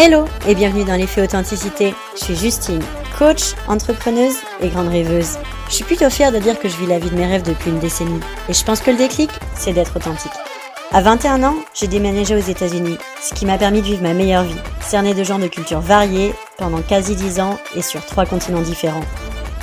[0.00, 1.92] Hello et bienvenue dans l'effet authenticité.
[2.14, 2.80] Je suis Justine,
[3.18, 5.36] coach, entrepreneuse et grande rêveuse.
[5.68, 7.70] Je suis plutôt fière de dire que je vis la vie de mes rêves depuis
[7.70, 10.47] une décennie et je pense que le déclic, c'est d'être authentique.
[10.90, 14.44] À 21 ans, j'ai déménagé aux États-Unis, ce qui m'a permis de vivre ma meilleure
[14.44, 18.62] vie, cernée de gens de cultures variées pendant quasi 10 ans et sur trois continents
[18.62, 19.04] différents.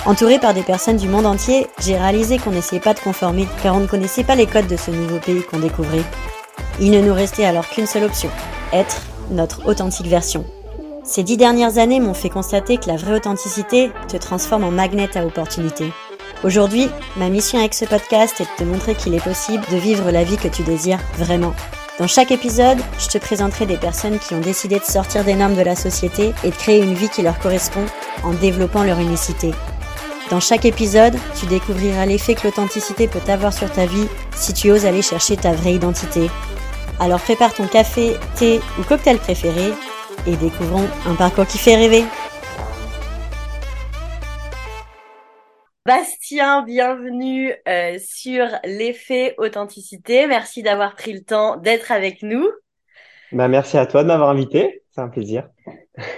[0.06, 3.76] Entourée par des personnes du monde entier, j'ai réalisé qu'on n'essayait pas de conformer car
[3.76, 6.04] on ne connaissait pas les codes de ce nouveau pays qu'on découvrait.
[6.80, 8.30] Il ne nous restait alors qu'une seule option,
[8.72, 10.46] être notre authentique version.
[11.04, 15.18] Ces dix dernières années m'ont fait constater que la vraie authenticité te transforme en magnet
[15.18, 15.92] à opportunité.
[16.46, 20.12] Aujourd'hui, ma mission avec ce podcast est de te montrer qu'il est possible de vivre
[20.12, 21.56] la vie que tu désires vraiment.
[21.98, 25.56] Dans chaque épisode, je te présenterai des personnes qui ont décidé de sortir des normes
[25.56, 27.84] de la société et de créer une vie qui leur correspond
[28.22, 29.54] en développant leur unicité.
[30.30, 34.06] Dans chaque épisode, tu découvriras l'effet que l'authenticité peut avoir sur ta vie
[34.36, 36.30] si tu oses aller chercher ta vraie identité,
[37.00, 39.74] alors prépare ton café, thé ou cocktail préféré
[40.28, 42.06] et découvrons un parcours qui fait rêver.
[45.86, 50.26] Bastien, bienvenue euh, sur l'effet authenticité.
[50.26, 52.50] Merci d'avoir pris le temps d'être avec nous.
[53.32, 54.82] Bah, merci à toi de m'avoir invité.
[54.90, 55.48] C'est un plaisir.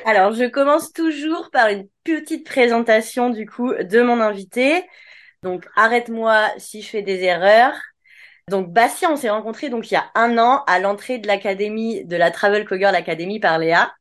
[0.05, 4.85] Alors, je commence toujours par une petite présentation du coup de mon invité.
[5.43, 7.75] Donc, arrête-moi si je fais des erreurs.
[8.49, 12.05] Donc Bastien, on s'est rencontrés donc il y a un an à l'entrée de l'académie
[12.05, 13.91] de la Travel Cogirl Academy par Léa.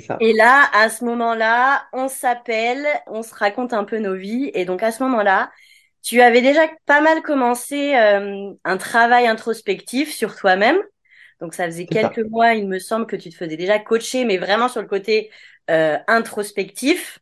[0.00, 0.16] Ça.
[0.20, 4.50] Et là, à ce moment-là, on s'appelle, on se raconte un peu nos vies.
[4.54, 5.50] Et donc à ce moment-là,
[6.02, 10.78] tu avais déjà pas mal commencé euh, un travail introspectif sur toi-même.
[11.40, 14.38] Donc ça faisait quelques mois, il me semble que tu te faisais déjà coacher, mais
[14.38, 15.30] vraiment sur le côté
[15.70, 17.18] euh, introspectif.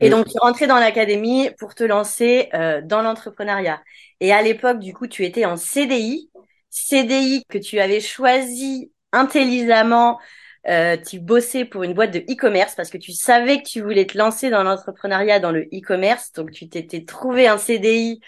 [0.00, 3.82] Et donc, tu rentrais dans l'académie pour te lancer euh, dans l'entrepreneuriat.
[4.20, 6.30] Et à l'époque, du coup, tu étais en CDI,
[6.70, 10.18] CDI que tu avais choisi intelligemment.
[10.68, 14.06] Euh, tu bossais pour une boîte de e-commerce parce que tu savais que tu voulais
[14.06, 16.32] te lancer dans l'entrepreneuriat, dans le e-commerce.
[16.32, 18.20] Donc, tu t'étais trouvé un CDI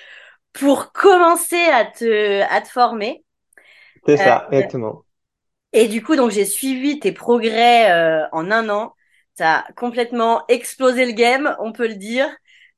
[0.52, 3.25] pour commencer à te, à te former.
[4.06, 5.04] C'est ça, euh, exactement.
[5.72, 8.94] Et du coup, donc, j'ai suivi tes progrès euh, en un an.
[9.36, 12.28] Tu as complètement explosé le game, on peut le dire.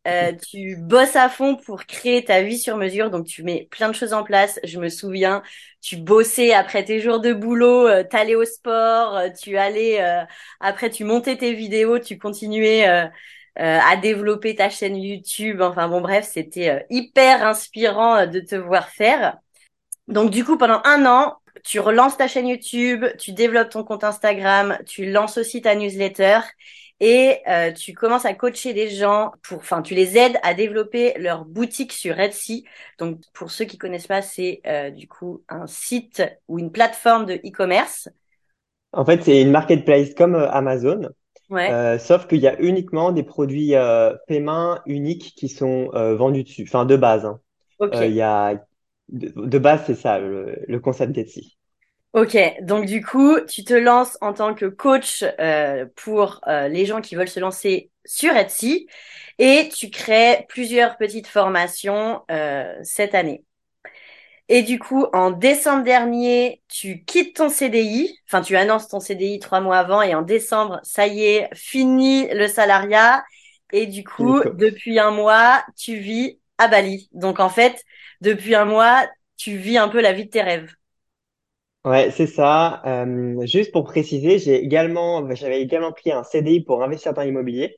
[0.06, 3.88] Euh, tu bosses à fond pour créer ta vie sur mesure, donc tu mets plein
[3.88, 4.58] de choses en place.
[4.64, 5.42] Je me souviens,
[5.82, 10.24] tu bossais après tes jours de boulot, euh, t'allais au sport, euh, tu allais euh,
[10.60, 12.86] après tu montais tes vidéos, tu continuais
[13.56, 15.60] à développer ta chaîne YouTube.
[15.60, 19.36] Enfin bon bref, c'était hyper inspirant de te voir faire.
[20.06, 24.04] Donc du coup, pendant un an, tu relances ta chaîne YouTube, tu développes ton compte
[24.04, 26.40] Instagram, tu lances aussi ta newsletter
[27.00, 31.14] et euh, tu commences à coacher des gens pour, enfin, tu les aides à développer
[31.18, 32.64] leur boutique sur Etsy.
[32.98, 37.26] Donc, pour ceux qui connaissent pas, c'est euh, du coup un site ou une plateforme
[37.26, 38.08] de e-commerce.
[38.92, 41.08] En fait, c'est une marketplace comme euh, Amazon.
[41.50, 41.98] Ouais.
[41.98, 46.84] sauf qu'il y a uniquement des produits euh, main uniques qui sont vendus dessus, enfin
[46.84, 47.24] de base.
[47.24, 47.40] Hein.
[47.94, 48.62] Il y a
[49.08, 51.56] de, base, c'est ça le, le concept d'Etsy.
[52.14, 56.86] Ok, donc du coup, tu te lances en tant que coach euh, pour euh, les
[56.86, 58.88] gens qui veulent se lancer sur Etsy
[59.38, 63.44] et tu crées plusieurs petites formations euh, cette année.
[64.48, 69.38] Et du coup, en décembre dernier, tu quittes ton CDI, enfin tu annonces ton CDI
[69.40, 73.22] trois mois avant et en décembre, ça y est, fini le salariat.
[73.72, 77.10] Et du coup, depuis un mois, tu vis à Bali.
[77.12, 77.84] Donc en fait,
[78.22, 80.72] depuis un mois, tu vis un peu la vie de tes rêves.
[81.84, 82.82] Ouais, c'est ça.
[82.86, 87.76] Euh, juste pour préciser, j'ai également, j'avais également pris un CDI pour investir dans l'immobilier.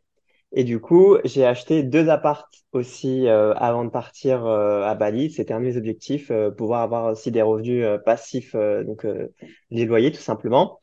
[0.53, 5.31] Et du coup, j'ai acheté deux appartes aussi euh, avant de partir euh, à Bali.
[5.31, 9.07] C'était un de mes objectifs, pouvoir avoir aussi des revenus passifs, donc
[9.71, 10.79] les loyers tout simplement.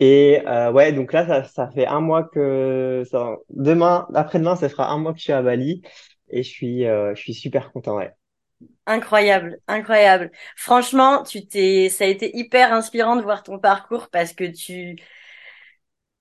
[0.00, 0.40] Et
[0.74, 4.98] ouais, donc là, ça, ça fait un mois que ça, demain, après-demain, ça fera un
[4.98, 5.82] mois que je suis à Bali
[6.30, 7.96] et je suis, je suis super content.
[7.98, 8.12] Ouais.
[8.86, 10.30] Incroyable, incroyable.
[10.56, 14.96] Franchement, tu t'es, ça a été hyper inspirant de voir ton parcours parce que tu,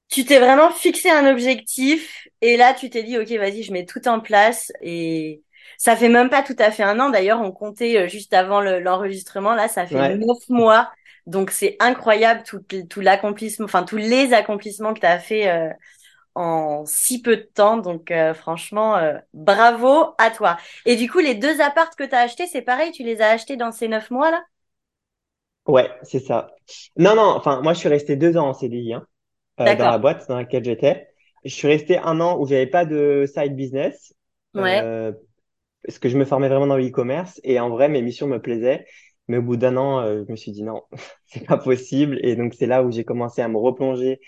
[0.10, 3.86] tu t'es vraiment fixé un objectif et là tu t'es dit ok vas-y je mets
[3.86, 5.44] tout en place et
[5.78, 7.10] ça fait même pas tout à fait un an.
[7.10, 10.92] D'ailleurs on comptait euh, juste avant l'enregistrement là ça fait neuf mois.
[11.28, 15.70] Donc c'est incroyable tout, tout l'accomplissement enfin tous les accomplissements que tu as fait euh,
[16.36, 17.78] en si peu de temps.
[17.78, 20.58] Donc euh, franchement, euh, bravo à toi.
[20.86, 23.30] Et du coup, les deux appartes que tu as achetés, c'est pareil, tu les as
[23.30, 24.44] achetés dans ces neuf mois-là
[25.66, 26.52] Ouais, c'est ça.
[26.96, 28.94] Non, non, enfin, moi, je suis resté deux ans en CDI.
[28.94, 29.08] Hein.
[29.58, 31.08] dans la boîte dans laquelle j'étais.
[31.44, 34.14] Je suis resté un an où j'avais pas de side business.
[34.54, 35.12] Ouais.
[35.84, 38.86] parce que je me formais vraiment dans l'e-commerce et en vrai, mes missions me plaisaient.
[39.28, 40.84] Mais au bout d'un an, je me suis dit non,
[41.26, 42.20] c'est pas possible.
[42.22, 44.20] Et donc, c'est là où j'ai commencé à me replonger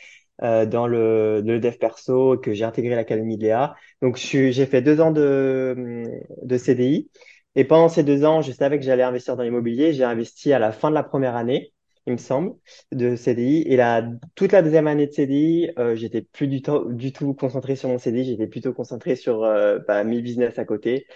[0.43, 3.75] euh, dans le, le dev perso, que j'ai intégré l'académie de Léa.
[4.01, 6.03] Donc, j'ai fait deux ans de,
[6.43, 7.09] de CDI.
[7.55, 9.93] Et pendant ces deux ans, je savais que j'allais investir dans l'immobilier.
[9.93, 11.73] J'ai investi à la fin de la première année,
[12.05, 12.53] il me semble,
[12.91, 13.63] de CDI.
[13.67, 14.03] Et la,
[14.35, 16.61] toute la deuxième année de CDI, euh, j'étais plus du
[16.91, 18.25] du tout concentré sur mon CDI.
[18.25, 21.07] J'étais plutôt concentré sur euh, bah, mes business à côté.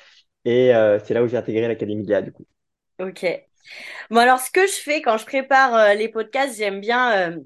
[0.46, 2.46] Et euh, c'est là où j'ai intégré l'académie de Léa, du coup.
[3.00, 3.26] Ok.
[4.12, 7.38] Bon, alors, ce que je fais quand je prépare euh, les podcasts, j'aime bien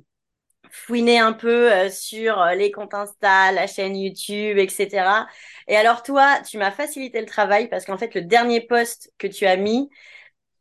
[0.72, 5.28] fouiner un peu euh, sur euh, les comptes Insta, la chaîne YouTube, etc.
[5.68, 9.28] Et alors toi, tu m'as facilité le travail parce qu'en fait, le dernier post que
[9.28, 9.90] tu as mis,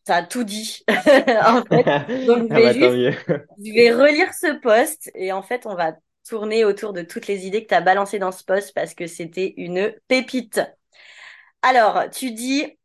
[0.06, 0.84] ça a tout dit.
[0.88, 2.26] en fait.
[2.26, 5.94] Donc, je ah vais, bah, je vais relire ce post et en fait, on va
[6.28, 9.06] tourner autour de toutes les idées que tu as balancées dans ce post parce que
[9.06, 10.60] c'était une pépite.
[11.62, 12.78] Alors, tu dis,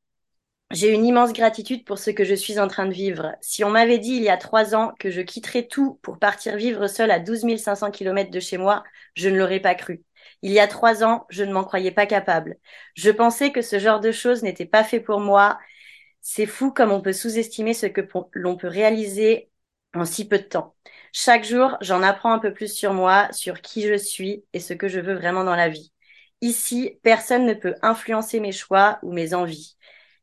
[0.71, 3.35] j'ai une immense gratitude pour ce que je suis en train de vivre.
[3.41, 6.55] Si on m'avait dit il y a trois ans que je quitterais tout pour partir
[6.57, 8.83] vivre seul à 12 500 km de chez moi,
[9.15, 10.03] je ne l'aurais pas cru.
[10.43, 12.57] Il y a trois ans, je ne m'en croyais pas capable.
[12.95, 15.57] Je pensais que ce genre de choses n'était pas fait pour moi.
[16.21, 18.01] C'est fou comme on peut sous-estimer ce que
[18.33, 19.49] l'on peut réaliser
[19.95, 20.75] en si peu de temps.
[21.13, 24.73] Chaque jour, j'en apprends un peu plus sur moi, sur qui je suis et ce
[24.73, 25.91] que je veux vraiment dans la vie.
[26.41, 29.77] Ici, personne ne peut influencer mes choix ou mes envies.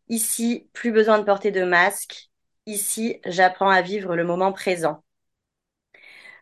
[0.09, 2.31] Ici, plus besoin de porter de masque.
[2.67, 5.03] Ici, j'apprends à vivre le moment présent.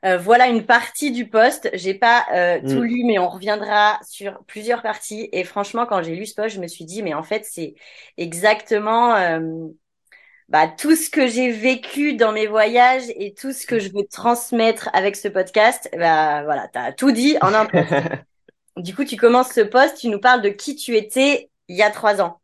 [0.04, 1.70] Euh, voilà une partie du poste.
[1.72, 2.84] J'ai pas euh, tout mm.
[2.84, 5.28] lu, mais on reviendra sur plusieurs parties.
[5.32, 7.74] Et franchement, quand j'ai lu ce poste, je me suis dit, mais en fait, c'est
[8.18, 9.40] exactement euh,
[10.50, 14.04] bah, tout ce que j'ai vécu dans mes voyages et tout ce que je veux
[14.10, 15.88] transmettre avec ce podcast.
[15.96, 17.94] Bah voilà, t'as tout dit en un poste.
[18.76, 21.82] du coup, tu commences ce poste, tu nous parles de qui tu étais il y
[21.82, 22.40] a trois ans.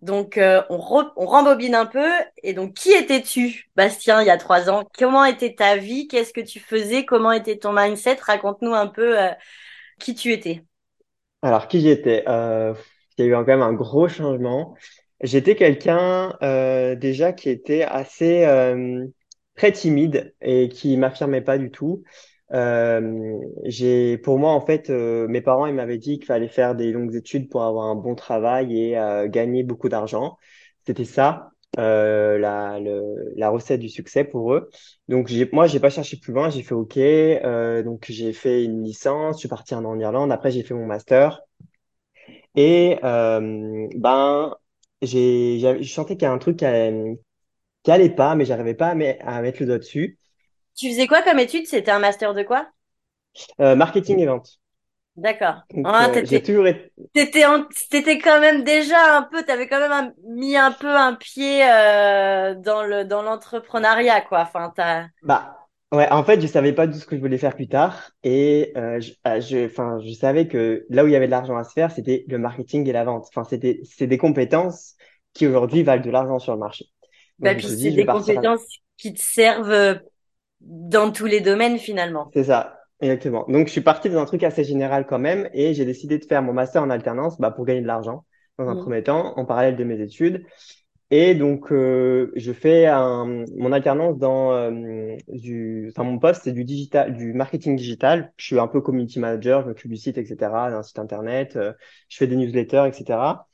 [0.00, 2.08] Donc, euh, on, rembobine un peu.
[2.42, 4.88] Et donc, qui étais-tu, Bastien, il y a trois ans?
[4.96, 6.06] Comment était ta vie?
[6.06, 7.04] Qu'est-ce que tu faisais?
[7.04, 8.18] Comment était ton mindset?
[8.20, 9.30] Raconte-nous un peu euh,
[9.98, 10.64] qui tu étais.
[11.42, 12.24] Alors, qui j'étais?
[12.28, 12.74] Euh,
[13.16, 14.76] Il y a eu quand même un gros changement.
[15.20, 16.36] J'étais quelqu'un
[16.94, 18.46] déjà qui était assez
[19.56, 22.04] très timide et qui m'affirmait pas du tout.
[22.52, 26.74] Euh, j'ai, pour moi, en fait, euh, mes parents, ils m'avaient dit qu'il fallait faire
[26.74, 30.38] des longues études pour avoir un bon travail et euh, gagner beaucoup d'argent.
[30.86, 33.02] C'était ça, euh, la, le,
[33.36, 34.70] la recette du succès pour eux.
[35.08, 36.48] Donc, j'ai, moi, j'ai pas cherché plus loin.
[36.50, 36.96] J'ai fait OK.
[36.96, 39.36] Euh, donc, j'ai fait une licence.
[39.36, 40.32] Je suis parti en, Irlande.
[40.32, 41.40] Après, j'ai fait mon master.
[42.56, 44.54] Et ben,
[45.02, 47.18] j'ai, je sentais qu'il y a un truc qui allait,
[47.84, 50.17] qui allait pas, mais j'arrivais pas à mettre le doigt dessus.
[50.78, 52.68] Tu faisais quoi comme étude C'était un master de quoi?
[53.60, 54.60] Euh, Marketing et vente.
[55.16, 55.62] D'accord.
[55.84, 56.92] Ah, euh, j'ai toujours été...
[57.12, 62.54] T'étais, quand même déjà un peu, t'avais quand même mis un peu un pied euh,
[62.54, 64.42] dans le dans l'entrepreneuriat, quoi.
[64.42, 65.06] Enfin, t'as.
[65.24, 65.56] Bah,
[65.90, 66.08] ouais.
[66.12, 69.00] En fait, je savais pas tout ce que je voulais faire plus tard, et euh,
[69.00, 71.64] je, euh, je, enfin, je savais que là où il y avait de l'argent à
[71.64, 73.26] se faire, c'était le marketing et la vente.
[73.28, 74.94] Enfin, c'était, c'est des compétences
[75.34, 76.84] qui aujourd'hui valent de l'argent sur le marché.
[77.40, 80.00] bah, puis c'est des compétences qui te servent
[80.60, 82.30] dans tous les domaines finalement.
[82.34, 83.44] C'est ça, exactement.
[83.48, 86.24] Donc je suis parti dans un truc assez général quand même et j'ai décidé de
[86.24, 88.24] faire mon master en alternance bah, pour gagner de l'argent
[88.58, 88.80] dans un mmh.
[88.80, 90.44] premier temps, en parallèle de mes études.
[91.10, 96.52] Et donc euh, je fais un, mon alternance dans euh, du, enfin mon poste c'est
[96.52, 98.32] du digital, du marketing digital.
[98.36, 100.36] Je suis un peu community manager, je m'occupe du site, etc.,
[100.70, 101.56] d'un site internet.
[101.56, 101.72] Euh,
[102.08, 103.46] je fais des newsletters, etc.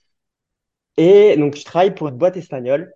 [0.96, 2.92] Et donc je travaille pour une boîte espagnole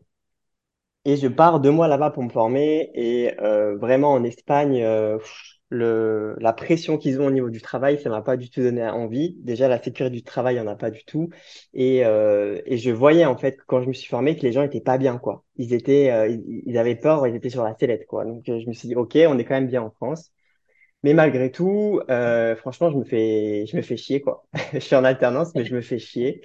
[1.09, 2.91] et je pars deux mois là-bas pour me former.
[2.93, 5.19] Et euh, vraiment, en Espagne, euh,
[5.71, 9.35] la pression qu'ils ont au niveau du travail, ça m'a pas du tout donné envie.
[9.39, 11.31] Déjà, la sécurité du travail, il n'y en a pas du tout.
[11.73, 14.63] Et, euh, et je voyais, en fait, quand je me suis formé, que les gens
[14.63, 15.45] étaient pas bien, quoi.
[15.57, 16.31] Ils étaient,
[16.67, 18.27] ils, avaient peur, ils étaient sur la sellette, quoi.
[18.27, 20.31] Donc, je me suis dit, OK, on est quand même bien en France.
[21.05, 22.03] Mais malgré tout,
[22.59, 24.45] franchement, je me fais, je me fais chier, quoi.
[24.75, 26.43] je suis en alternance, mais je me fais chier.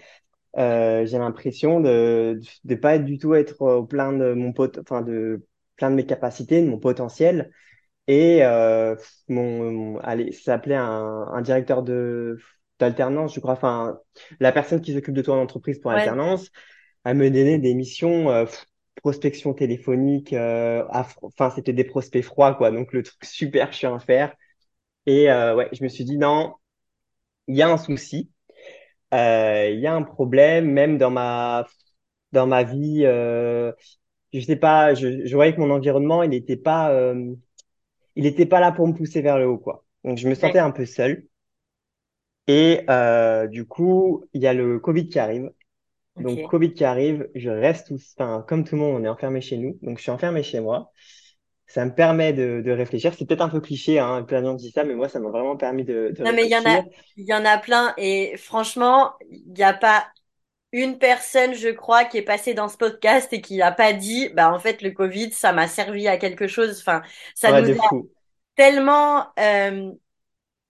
[0.57, 4.77] Euh, j'ai l'impression de de pas être du tout être au plein de mon pot
[4.79, 7.51] enfin de plein de mes capacités de mon potentiel.
[8.07, 8.95] Et euh,
[9.29, 12.39] mon, allez ça s'appelait un, un directeur de
[12.79, 13.53] d'alternance je crois.
[13.53, 14.00] Enfin
[14.39, 16.51] la personne qui s'occupe de toi en entreprise pour alternance
[17.05, 18.45] elle me donnait des missions euh,
[19.03, 22.72] prospection téléphonique euh, enfin c'était des prospects froids quoi.
[22.72, 24.36] Donc le truc super chiant à faire.
[25.07, 26.55] Et euh, ouais je me suis dit non
[27.48, 28.31] il y a un souci.
[28.31, 28.33] euh,
[29.13, 31.65] il y a un problème, même dans ma
[32.32, 33.03] dans ma vie.
[33.05, 33.72] Euh,
[34.34, 37.34] je sais pas, je, je voyais que mon environnement, il n'était pas, euh,
[38.15, 39.86] il était pas là pour me pousser vers le haut, quoi.
[40.03, 41.27] Donc, je me sentais un peu seul.
[42.48, 45.51] Et euh, du coup, il y a le Covid qui arrive.
[46.20, 49.58] Donc, Covid qui arrive, je reste, enfin, comme tout le monde, on est enfermé chez
[49.58, 49.79] nous.
[49.84, 50.91] Donc, je suis enfermé chez moi.
[51.67, 53.13] Ça me permet de, de réfléchir.
[53.13, 55.29] C'est peut-être un peu cliché, hein, plein de gens disent ça, mais moi, ça m'a
[55.29, 56.82] vraiment permis de, de non, mais il y en a,
[57.17, 57.93] il y en a plein.
[57.98, 60.08] Et franchement, il n'y a pas
[60.72, 64.29] une personne, je crois, qui est passée dans ce podcast et qui n'a pas dit,
[64.29, 66.79] bah en fait, le Covid, ça m'a servi à quelque chose.
[66.82, 67.03] Enfin,
[67.36, 67.74] ça nous a
[68.55, 69.91] tellement, euh,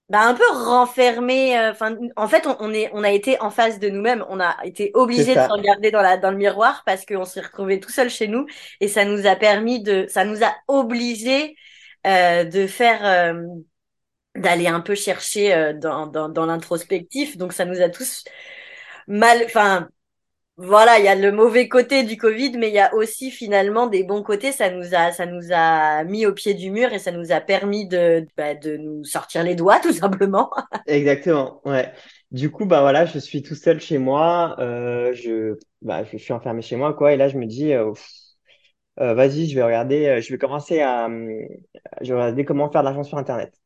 [0.10, 1.58] bah, un peu renfermé.
[1.58, 4.24] Euh, enfin, en fait, on, est, on a été en face de nous-mêmes.
[4.30, 7.42] On a été obligé de se regarder dans la dans le miroir parce qu'on s'est
[7.42, 8.46] retrouvé tout seul chez nous
[8.80, 11.56] et ça nous a permis de, ça nous a obligé
[12.08, 13.34] euh, de faire.
[14.36, 17.38] d'aller un peu chercher dans, dans, dans l'introspectif.
[17.38, 18.24] Donc ça nous a tous
[19.08, 19.90] mal, enfin,
[20.58, 23.88] voilà, il y a le mauvais côté du Covid, mais il y a aussi finalement
[23.88, 24.52] des bons côtés.
[24.52, 27.42] Ça nous a, ça nous a mis au pied du mur et ça nous a
[27.42, 30.52] permis de, bah, de nous sortir les doigts, tout simplement.
[30.86, 31.92] Exactement, ouais.
[32.32, 34.56] Du coup, bah voilà, je suis tout seul chez moi.
[34.60, 37.14] Euh, je, bah, je suis enfermé chez moi, quoi.
[37.14, 37.92] Et là, je me dis, euh,
[39.00, 41.10] euh, vas-y, je vais regarder, je vais commencer à,
[42.02, 43.63] je vais regarder comment faire de l'argent sur Internet.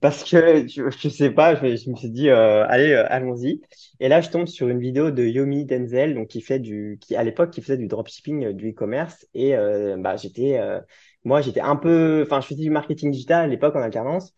[0.00, 3.60] Parce que je, je sais pas, je, me suis dit euh, allez, euh, allons-y.
[4.00, 7.16] Et là, je tombe sur une vidéo de Yomi Denzel, donc qui fait du, qui
[7.16, 9.26] à l'époque qui faisait du dropshipping, euh, du e-commerce.
[9.34, 10.60] Et euh, bah j'étais,
[11.24, 14.34] moi j'étais un peu, enfin je faisais du marketing digital à l'époque en alternance.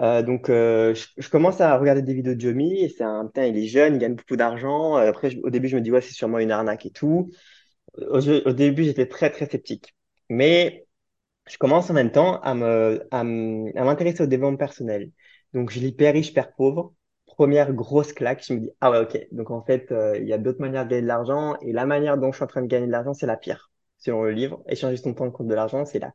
[0.00, 3.66] donc je, je, commence à regarder des vidéos de Yomi c'est un, putain, il est
[3.66, 4.96] jeune, il gagne beaucoup d'argent.
[4.96, 7.30] après, au début, je me dis ouais, c'est sûrement une arnaque et tout.
[7.98, 9.94] Au, au début, j'étais très très sceptique.
[10.28, 10.86] Mais
[11.48, 15.10] je commence en même temps à me, à m'intéresser au développement personnel.
[15.54, 16.94] Donc, je lis Père riche, Père pauvre.
[17.26, 19.26] Première grosse claque, je me dis, ah ouais, ok.
[19.32, 21.86] Donc, en fait, euh, il y a d'autres manières de gagner de l'argent et la
[21.86, 23.70] manière dont je suis en train de gagner de l'argent, c'est la pire.
[23.98, 26.12] Selon le livre, échanger son temps contre de l'argent, c'est la,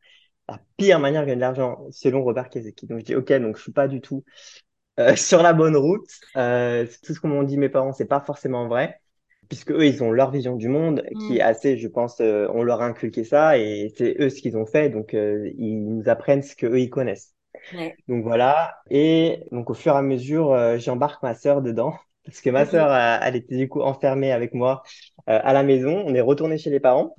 [0.78, 2.88] pire manière de gagner de l'argent, selon Robert Kiyosaki.
[2.88, 4.24] Donc, je dis, ok, donc je suis pas du tout
[5.00, 6.10] euh, sur la bonne route.
[6.36, 9.02] Euh, tout ce qu'on m'ont dit mes parents, c'est pas forcément vrai
[9.48, 11.48] puisque eux, ils ont leur vision du monde qui est mm.
[11.48, 14.66] assez, je pense, euh, on leur a inculqué ça et c'est eux ce qu'ils ont
[14.66, 17.34] fait, donc euh, ils nous apprennent ce que eux ils connaissent.
[18.08, 18.78] Donc voilà.
[18.90, 21.94] Et donc au fur et à mesure, euh, j'embarque ma sœur dedans
[22.26, 22.70] parce que ma mm-hmm.
[22.70, 24.84] sœur, elle était du coup enfermée avec moi
[25.26, 26.04] à la maison.
[26.06, 27.16] On est retourné chez les parents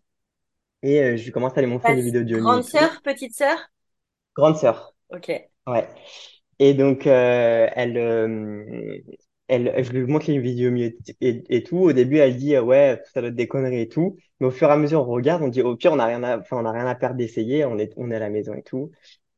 [0.82, 3.58] et je commence à les montrer des vidéos de Grande sœur, petite sœur?
[4.36, 4.94] Grande sœur.
[5.10, 5.28] Ok.
[5.66, 5.88] Ouais.
[6.58, 7.96] Et donc elle
[9.48, 11.78] elle, je lui montre les vidéos et, et, tout.
[11.78, 14.16] Au début, elle dit ouais, ça doit être des conneries et tout.
[14.40, 16.22] Mais au fur et à mesure, on regarde, on dit au pire, on n'a rien
[16.22, 17.64] à, enfin, on a rien à perdre d'essayer.
[17.64, 18.92] On est, on est à la maison et tout.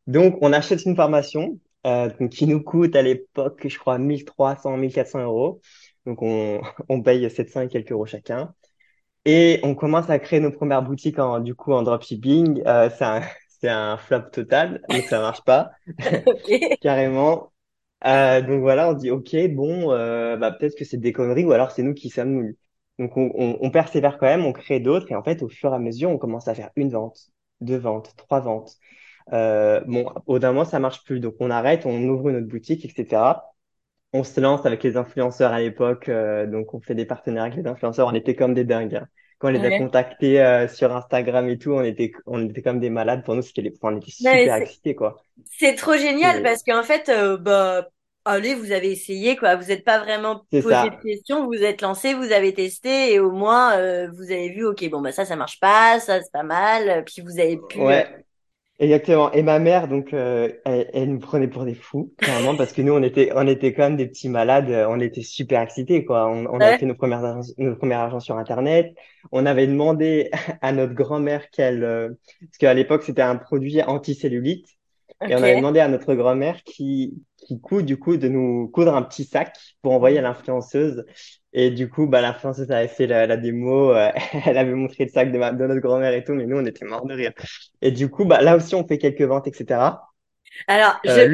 [0.07, 5.23] Donc, on achète une formation euh, qui nous coûte à l'époque, je crois, 1300, 1400
[5.23, 5.61] euros.
[6.07, 8.55] Donc, on, on paye 700 et quelques euros chacun.
[9.25, 12.63] Et on commence à créer nos premières boutiques en, du coup, en dropshipping.
[12.67, 13.23] Euh, c'est un,
[13.61, 15.71] c'est un flop total, donc ça marche pas.
[16.81, 17.53] Carrément.
[18.07, 21.53] Euh, donc voilà, on dit ok, bon, euh, bah, peut-être que c'est des conneries ou
[21.53, 22.57] alors c'est nous qui sommes nuls.
[22.99, 25.73] Donc on, on, on, persévère quand même, on crée d'autres et en fait au fur
[25.73, 27.31] et à mesure on commence à faire une vente,
[27.61, 28.77] deux ventes, trois ventes.
[29.33, 32.85] Euh, bon, au d'un mois ça marche plus, donc on arrête, on ouvre notre boutique,
[32.85, 33.55] etc.
[34.13, 37.57] On se lance avec les influenceurs à l'époque, euh, donc on fait des partenaires avec
[37.57, 39.03] les influenceurs, on était comme des dingues.
[39.41, 42.79] Quand on les a contactés euh, sur Instagram et tout, on était on était comme
[42.79, 43.25] des malades.
[43.25, 43.75] Pour nous, c'était les...
[43.83, 45.23] on était super excités quoi.
[45.59, 47.89] C'est trop génial parce qu'en fait, euh, bah
[48.27, 49.57] allez, vous avez essayé quoi.
[49.57, 53.31] Vous n'êtes pas vraiment posé de questions, vous êtes lancé, vous avez testé et au
[53.31, 56.43] moins euh, vous avez vu, ok, bon bah ça ça marche pas, ça c'est pas
[56.43, 57.03] mal.
[57.07, 58.07] Puis vous avez pu ouais.
[58.81, 59.31] Exactement.
[59.33, 62.81] Et ma mère, donc, euh, elle, elle, nous prenait pour des fous, carrément, parce que
[62.81, 64.71] nous, on était, on était quand même des petits malades.
[64.89, 66.27] On était super excités, quoi.
[66.31, 68.95] On, on a fait nos premières, nos premières agents sur Internet.
[69.33, 70.31] On avait demandé
[70.63, 72.09] à notre grand-mère qu'elle, euh,
[72.41, 74.67] parce qu'à l'époque, c'était un produit anticellulite.
[75.29, 78.95] Et on avait demandé à notre grand-mère qui, qui coud, du coup, de nous coudre
[78.95, 81.05] un petit sac pour envoyer à l'influenceuse.
[81.53, 84.11] Et du coup, bah, l'influenceuse avait fait la, la démo, euh,
[84.47, 86.65] elle avait montré le sac de, ma, de notre grand-mère et tout, mais nous, on
[86.65, 87.33] était morts de rire.
[87.83, 89.81] Et du coup, bah, là aussi, on fait quelques ventes, etc.
[90.69, 91.29] Alors, euh,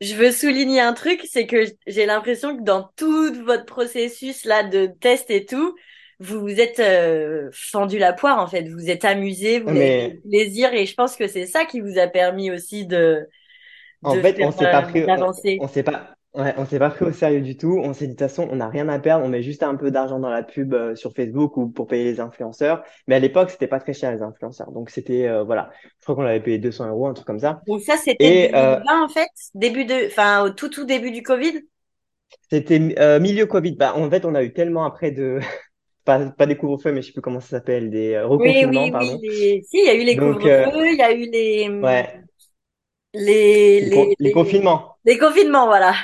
[0.00, 4.44] je, je veux souligner un truc, c'est que j'ai l'impression que dans tout votre processus
[4.44, 5.74] là de test et tout,
[6.20, 10.20] vous vous êtes euh, fendu la poire en fait, vous vous êtes amusé, vous avez
[10.28, 13.26] plaisir et je pense que c'est ça qui vous a permis aussi de,
[14.06, 15.04] en fait, on s'est pas pris,
[15.60, 17.80] on, s'est pas, ouais, on s'est pas pris au sérieux du tout.
[17.82, 19.24] On s'est dit de toute façon, on n'a rien à perdre.
[19.24, 22.04] On met juste un peu d'argent dans la pub euh, sur Facebook ou pour payer
[22.04, 22.84] les influenceurs.
[23.08, 24.70] Mais à l'époque, c'était pas très cher les influenceurs.
[24.70, 27.60] Donc c'était euh, voilà, je crois qu'on avait payé 200 euros, un truc comme ça.
[27.66, 31.22] Donc ça, c'était 2020 euh, en fait, début de, enfin au tout tout début du
[31.22, 31.62] Covid?
[32.50, 32.78] C'était
[33.18, 33.72] milieu Covid.
[33.72, 35.40] Bah en fait, on a eu tellement après de
[36.04, 39.28] pas, pas des couvre-feux, mais je sais plus comment ça s'appelle, des reconfinements, oui, oui,
[39.32, 41.68] Oui, Si, il y a eu les couvre-feux, il y a eu les.
[41.80, 42.25] Ouais
[43.16, 44.96] les, les, les, confinements.
[45.04, 45.94] Les confinements, voilà.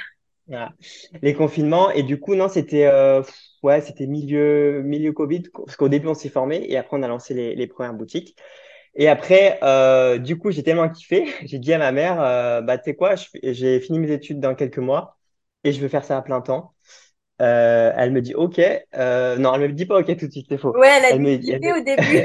[1.23, 1.91] Les confinements.
[1.91, 3.23] Et du coup, non, c'était euh,
[3.63, 7.09] ouais, c'était milieu, milieu Covid, parce qu'au début, on s'est formé et après, on a
[7.09, 8.37] lancé les, les premières boutiques.
[8.95, 12.79] Et après, euh, du coup, j'ai tellement kiffé, j'ai dit à ma mère, euh, bah,
[12.79, 15.17] tu sais quoi, j'ai fini mes études dans quelques mois
[15.65, 16.75] et je veux faire ça à plein temps.
[17.41, 18.61] Euh, elle me dit OK.
[18.95, 20.77] Euh, non, elle me dit pas OK tout de suite, c'est faux.
[20.77, 22.23] Ouais, elle a dit au début.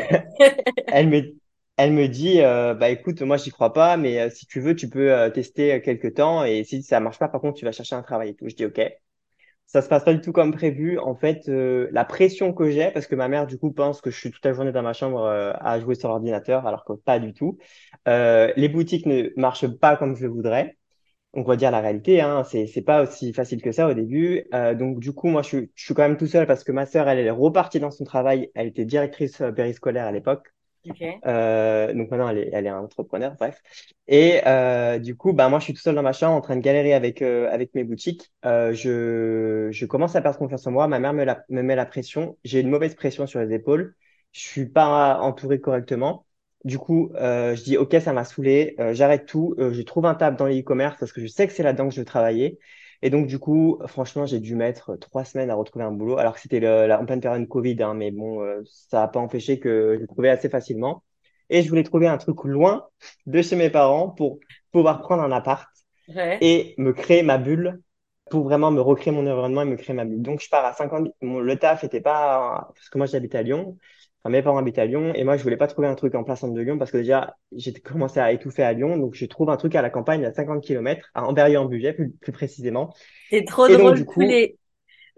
[0.88, 1.22] elle me,
[1.78, 4.76] elle me dit, euh, bah écoute, moi j'y crois pas, mais euh, si tu veux,
[4.76, 7.72] tu peux euh, tester quelques temps et si ça marche pas, par contre, tu vas
[7.72, 8.48] chercher un travail et tout.
[8.50, 8.82] Je dis OK.
[9.68, 10.98] Ça se passe pas du tout comme prévu.
[11.00, 14.18] En fait, la pression que j'ai, parce que ma mère du coup pense que je
[14.18, 17.34] suis toute la journée dans ma chambre à jouer sur l'ordinateur, alors que pas du
[17.34, 17.58] tout.
[18.06, 20.78] les boutiques ne marchent pas comme je voudrais
[21.34, 24.46] on va dire la réalité, hein, c'est c'est pas aussi facile que ça au début.
[24.54, 26.86] Euh, donc du coup, moi, je je suis quand même tout seul parce que ma
[26.86, 28.52] sœur, elle, elle est repartie dans son travail.
[28.56, 30.48] Elle était directrice euh, périscolaire à l'époque.
[31.26, 33.62] Euh, donc maintenant, elle est, elle est entrepreneur, bref.
[34.08, 36.56] Et euh, du coup, bah moi, je suis tout seul dans ma chambre en train
[36.56, 38.32] de galérer avec euh, avec mes boutiques.
[38.46, 40.88] Euh, je je commence à perdre confiance en moi.
[40.88, 42.38] Ma mère me, la, me met la pression.
[42.44, 43.96] J'ai une mauvaise pression sur les épaules.
[44.32, 46.26] Je suis pas entouré correctement.
[46.64, 50.16] Du coup, euh, je dis, OK, ça m'a saoulé, euh, j'arrête tout, je trouve un
[50.16, 52.60] table dans les e-commerce parce que je sais que c'est là-dedans que je veux travailler.
[53.02, 56.34] Et donc, du coup, franchement, j'ai dû mettre trois semaines à retrouver un boulot, alors
[56.34, 59.96] que c'était la, en pleine période Covid, hein, mais bon, ça n'a pas empêché que
[59.96, 61.04] je le trouvais assez facilement.
[61.50, 62.88] Et je voulais trouver un truc loin
[63.26, 64.40] de chez mes parents pour
[64.72, 65.68] pouvoir prendre un appart
[66.42, 67.82] et me créer ma bulle
[68.30, 70.22] pour vraiment me recréer mon environnement et me créer ma bulle.
[70.22, 73.78] Donc, je pars à 50, le taf était pas, parce que moi, j'habite à Lyon,
[74.30, 76.54] mes parents à Lyon et moi je voulais pas trouver un truc en plein centre
[76.54, 79.58] de Lyon parce que déjà j'ai commencé à étouffer à Lyon donc je trouve un
[79.58, 82.94] truc à la campagne à 50 km à Amberieu en budget plus, plus précisément.
[83.30, 84.22] C'est trop drôle coup...
[84.22, 84.58] les...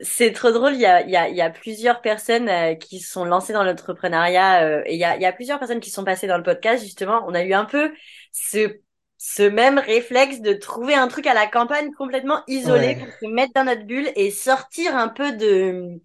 [0.01, 2.74] C'est trop drôle, il y a, il y a, il y a plusieurs personnes euh,
[2.74, 5.82] qui sont lancées dans l'entrepreneuriat euh, et il y a, il y a plusieurs personnes
[5.82, 7.22] qui sont passées dans le podcast justement.
[7.28, 7.92] On a eu un peu
[8.32, 8.80] ce
[9.20, 13.51] ce même réflexe de trouver un truc à la campagne complètement isolé pour se mettre
[13.54, 16.00] dans notre bulle et sortir un peu de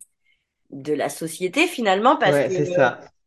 [0.74, 2.78] de la société finalement parce que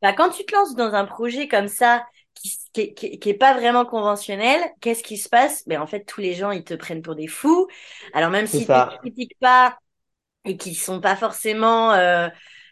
[0.02, 2.06] Bah, quand tu te lances dans un projet comme ça
[2.36, 5.68] qui, qui, qui, est pas vraiment conventionnel, qu'est-ce qui se passe?
[5.68, 7.68] Ben en fait tous les gens ils te prennent pour des fous.
[8.14, 9.78] Alors même si tu critiques pas
[10.46, 12.28] et qui sont pas forcément euh,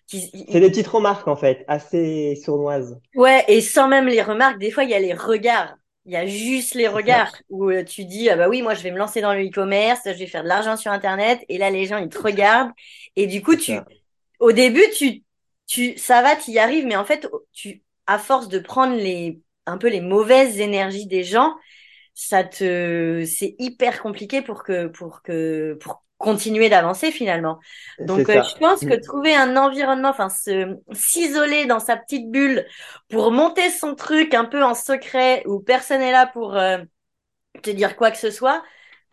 [0.08, 3.00] c'est des petites remarques en fait, assez sournoises.
[3.16, 5.76] Ouais, et sans même les remarques, des fois il y a les regards.
[6.06, 8.84] Il y a juste les regards où euh, tu dis ah bah oui moi je
[8.84, 11.72] vais me lancer dans le e-commerce, je vais faire de l'argent sur internet et là
[11.72, 12.72] les gens ils te regardent
[13.16, 13.74] et du coup tu
[14.40, 15.24] au début, tu,
[15.68, 19.40] tu, ça va, tu y arrives, mais en fait, tu, à force de prendre les,
[19.66, 21.56] un peu les mauvaises énergies des gens,
[22.14, 27.60] ça te, c'est hyper compliqué pour que, pour que, pour continuer d'avancer finalement.
[28.00, 29.02] Donc, euh, je pense que mm.
[29.02, 32.66] trouver un environnement, enfin, se, s'isoler dans sa petite bulle
[33.10, 36.78] pour monter son truc un peu en secret où personne est là pour euh,
[37.62, 38.64] te dire quoi que ce soit,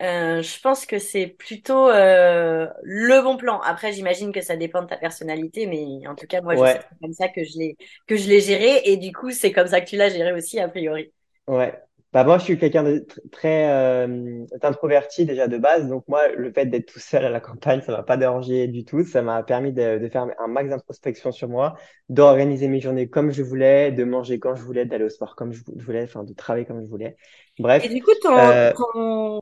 [0.01, 3.59] euh, je pense que c'est plutôt euh, le bon plan.
[3.61, 7.13] Après, j'imagine que ça dépend de ta personnalité, mais en tout cas, moi, c'est comme
[7.13, 7.77] ça que je l'ai
[8.07, 10.59] que je l'ai géré, et du coup, c'est comme ça que tu l'as géré aussi
[10.59, 11.11] a priori.
[11.47, 11.73] Ouais.
[12.11, 16.51] Bah moi, je suis quelqu'un de très euh, introverti déjà de base, donc moi, le
[16.51, 19.03] fait d'être tout seul à la campagne, ça m'a pas dérangé du tout.
[19.03, 21.75] Ça m'a permis de, de, faire un max d'introspection sur moi,
[22.09, 25.53] d'organiser mes journées comme je voulais, de manger quand je voulais, d'aller au sport comme
[25.53, 27.15] je voulais, enfin de travailler comme je voulais.
[27.57, 27.83] Bref.
[27.83, 28.35] Et du coup, ton,
[28.75, 29.41] ton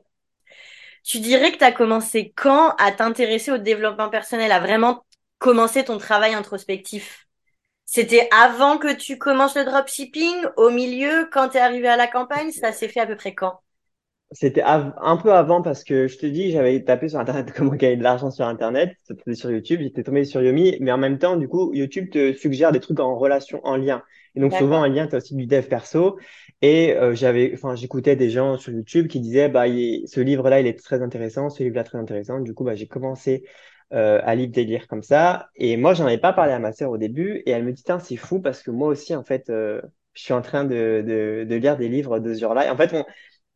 [1.02, 5.04] tu dirais que tu as commencé quand à t'intéresser au développement personnel, à vraiment
[5.38, 7.26] commencer ton travail introspectif?
[7.84, 12.06] C'était avant que tu commences le dropshipping, au milieu, quand tu es arrivé à la
[12.06, 12.50] campagne?
[12.50, 13.60] Ça s'est fait à peu près quand?
[14.34, 17.96] C'était un peu avant parce que je te dis, j'avais tapé sur Internet comment gagner
[17.96, 21.36] de l'argent sur Internet, c'était sur YouTube, j'étais tombé sur Yomi, mais en même temps,
[21.36, 24.02] du coup, YouTube te suggère des trucs en relation, en lien.
[24.34, 26.18] Et donc souvent en lien, tu as aussi du dev perso.
[26.62, 30.66] Et euh, j'avais, enfin, j'écoutais des gens sur YouTube qui disaient, bah, ce livre-là, il
[30.66, 32.40] est très intéressant, ce livre-là très intéressant.
[32.40, 33.44] Du coup, bah, j'ai commencé
[33.92, 35.48] euh, à lire des livres comme ça.
[35.56, 37.82] Et moi, j'en avais pas parlé à ma sœur au début, et elle me dit,
[38.00, 39.82] c'est fou parce que moi aussi, en fait, euh,
[40.14, 42.66] je suis en train de, de, de, lire des livres de ce genre-là.
[42.66, 43.04] Et en fait, on,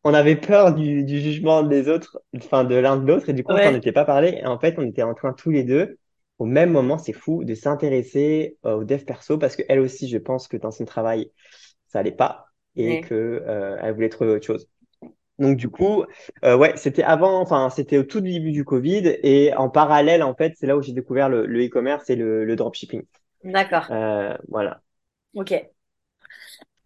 [0.05, 3.45] on avait peur du, du jugement des autres, enfin de l'un de l'autre, et du
[3.45, 4.39] coup, on n'en était pas parlé.
[4.43, 5.99] Et en fait, on était en train tous les deux
[6.39, 10.19] au même moment, c'est fou, de s'intéresser euh, au dev perso parce qu'elle aussi, je
[10.19, 11.31] pense que dans son travail,
[11.87, 12.46] ça allait pas
[12.77, 14.69] et que euh, elle voulait trouver autre chose.
[15.39, 16.05] Donc du coup,
[16.45, 20.35] euh, ouais, c'était avant, enfin c'était au tout début du Covid et en parallèle, en
[20.35, 23.03] fait, c'est là où j'ai découvert le e-commerce et le, le dropshipping.
[23.45, 23.91] D'accord.
[23.91, 24.81] Euh, voilà.
[25.35, 25.53] Ok.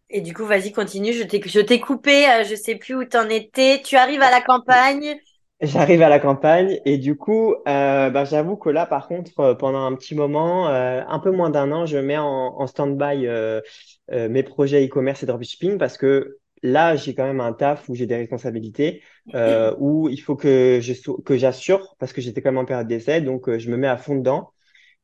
[0.09, 1.12] Et du coup, vas-y, continue.
[1.12, 2.29] Je t'ai, je t'ai coupé.
[2.29, 3.81] Euh, je sais plus où t'en étais.
[3.85, 5.18] Tu arrives à la campagne.
[5.62, 9.55] J'arrive à la campagne et du coup, euh, bah, j'avoue que là, par contre, euh,
[9.55, 12.25] pendant un petit moment, euh, un peu moins d'un an, je mets en,
[12.59, 13.61] en stand-by euh,
[14.11, 17.94] euh, mes projets e-commerce et dropshipping parce que là, j'ai quand même un taf où
[17.94, 19.03] j'ai des responsabilités,
[19.35, 20.94] euh, où il faut que je
[21.25, 23.87] que j'assure parce que j'étais quand même en période d'essai, donc euh, je me mets
[23.88, 24.51] à fond dedans.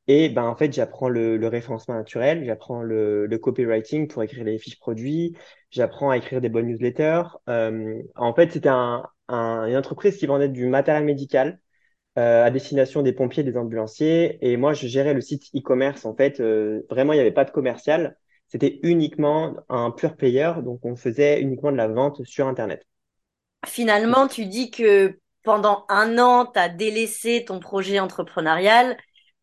[0.08, 4.44] Et ben en fait, j'apprends le, le référencement naturel, j'apprends le, le copywriting pour écrire
[4.44, 5.36] les fiches produits,
[5.70, 7.22] j'apprends à écrire des bonnes newsletters.
[7.48, 11.60] Euh, en fait, c'était un, un, une entreprise qui vendait du matériel médical
[12.18, 14.38] euh, à destination des pompiers, des ambulanciers.
[14.40, 16.04] Et moi, je gérais le site e-commerce.
[16.04, 18.16] En fait, euh, vraiment, il n'y avait pas de commercial.
[18.48, 20.52] C'était uniquement un pure player.
[20.64, 22.84] Donc, on faisait uniquement de la vente sur Internet.
[23.66, 28.96] Finalement, tu dis que pendant un an, tu as délaissé ton projet entrepreneurial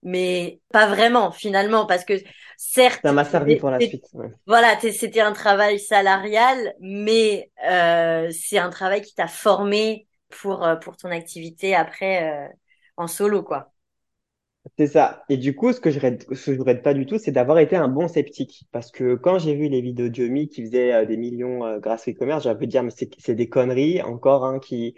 [0.04, 2.14] mais pas vraiment finalement parce que
[2.58, 4.06] certes ça m'a servi pour la suite
[4.46, 10.76] voilà c'était un travail salarial mais euh, c'est un travail qui t'a formé pour euh,
[10.76, 12.48] pour ton activité après euh,
[12.98, 13.74] en solo quoi.
[14.78, 15.26] C'est ça.
[15.28, 17.32] Et du coup ce que je regrette, ce que je regrette pas du tout c'est
[17.32, 18.66] d'avoir été un bon sceptique.
[18.72, 21.80] Parce que quand j'ai vu les vidéos de Yomi qui faisaient euh, des millions euh,
[21.80, 24.02] grâce au e-commerce j'avais dire mais c'est des conneries.
[24.02, 24.96] Encore hein, qui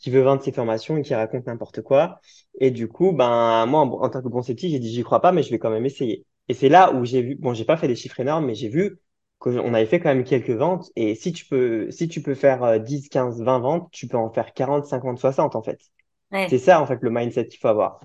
[0.00, 2.20] qui veut vendre ses formations et qui raconte n'importe quoi.
[2.58, 5.32] Et du coup, ben moi, en, tant que bon sceptique, j'ai dit j'y crois pas,
[5.32, 6.26] mais je vais quand même essayer.
[6.48, 8.68] Et c'est là où j'ai vu, bon, j'ai pas fait des chiffres énormes, mais j'ai
[8.68, 8.98] vu
[9.38, 10.90] qu'on avait fait quand même quelques ventes.
[10.96, 14.30] Et si tu peux, si tu peux faire 10, 15, 20 ventes, tu peux en
[14.30, 15.80] faire 40, 50, 60 en fait.
[16.48, 18.00] C'est ça en fait le mindset qu'il faut avoir.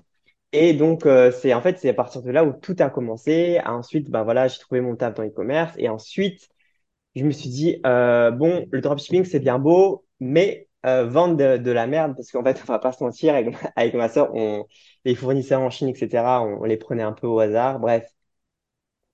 [0.52, 3.60] Et donc euh, c'est en fait c'est à partir de là où tout a commencé.
[3.66, 6.48] Ensuite, ben voilà, j'ai trouvé mon taf dans e-commerce et ensuite
[7.14, 11.70] je me suis dit euh, bon, le dropshipping c'est bien beau, mais euh, vendre de,
[11.70, 14.66] la merde parce qu'en fait, on va pas se mentir, avec, avec ma soeur, on,
[15.04, 17.80] les fournisseurs en Chine, etc., on, les prenait un peu au hasard.
[17.80, 18.08] Bref,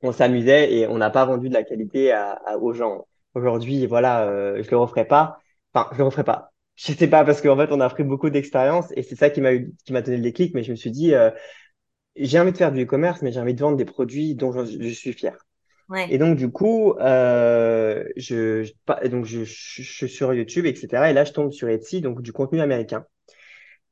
[0.03, 3.07] on s'amusait et on n'a pas vendu de la qualité à, aux gens.
[3.35, 5.39] Aujourd'hui, voilà, euh, je le referai pas.
[5.73, 6.53] Enfin, je le referai pas.
[6.75, 9.41] Je sais pas parce qu'en fait, on a pris beaucoup d'expérience et c'est ça qui
[9.41, 10.55] m'a qui m'a donné le déclic.
[10.55, 11.31] Mais je me suis dit, euh,
[12.17, 14.89] j'ai envie de faire du e-commerce, mais j'ai envie de vendre des produits dont je
[14.89, 15.37] suis fier.
[16.09, 21.11] Et donc, du coup, euh, je, je, donc je, suis sur YouTube, etc.
[21.11, 23.07] Et là, je tombe sur Etsy, donc du contenu américain.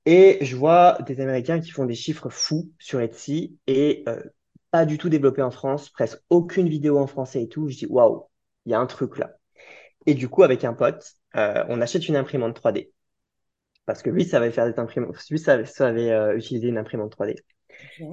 [0.06, 4.22] Et je vois des Américains qui font des chiffres fous sur Etsy et euh,
[4.70, 7.68] pas du tout développé en France, presque aucune vidéo en français et tout.
[7.68, 8.26] Je dis, waouh,
[8.66, 9.36] il y a un truc là.
[10.06, 12.90] Et du coup, avec un pote, euh, on achète une imprimante 3D.
[13.86, 17.16] Parce que lui, ça savait faire des imprimantes, lui, ça savait euh, utiliser une imprimante
[17.16, 17.36] 3D.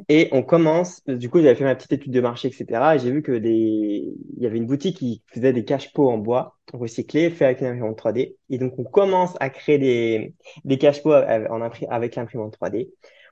[0.09, 2.95] Et on commence, du coup, j'avais fait ma petite étude de marché, etc.
[2.95, 6.17] Et j'ai vu que des, il y avait une boutique qui faisait des cache-pots en
[6.17, 8.35] bois recyclés, faits avec une imprimante 3D.
[8.49, 10.33] Et donc, on commence à créer des,
[10.65, 12.89] des cache-pots avec l'imprimante 3D.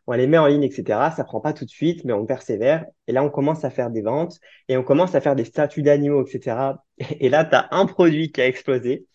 [0.08, 1.12] On les met en ligne, etc.
[1.16, 2.86] Ça prend pas tout de suite, mais on persévère.
[3.08, 5.82] Et là, on commence à faire des ventes et on commence à faire des statues
[5.82, 6.74] d'animaux, etc.
[7.20, 9.06] Et là, tu as un produit qui a explosé.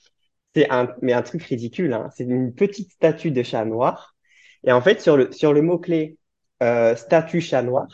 [0.55, 2.11] C'est un, mais un truc ridicule, hein.
[2.17, 4.17] C'est une petite statue de chat noir.
[4.65, 6.19] Et en fait, sur le, sur le mot-clé
[6.63, 7.87] euh, statut chat noir,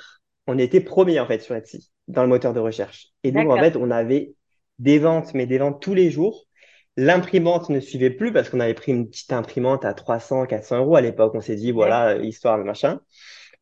[0.46, 3.09] on était premier en fait sur Etsy dans le moteur de recherche.
[3.24, 4.35] Et donc en fait, on avait
[4.79, 6.44] des ventes, mais des ventes tous les jours.
[6.96, 10.96] L'imprimante ne suivait plus parce qu'on avait pris une petite imprimante à 300, 400 euros
[10.96, 11.35] à l'époque.
[11.35, 13.00] On s'est dit voilà, histoire de machin.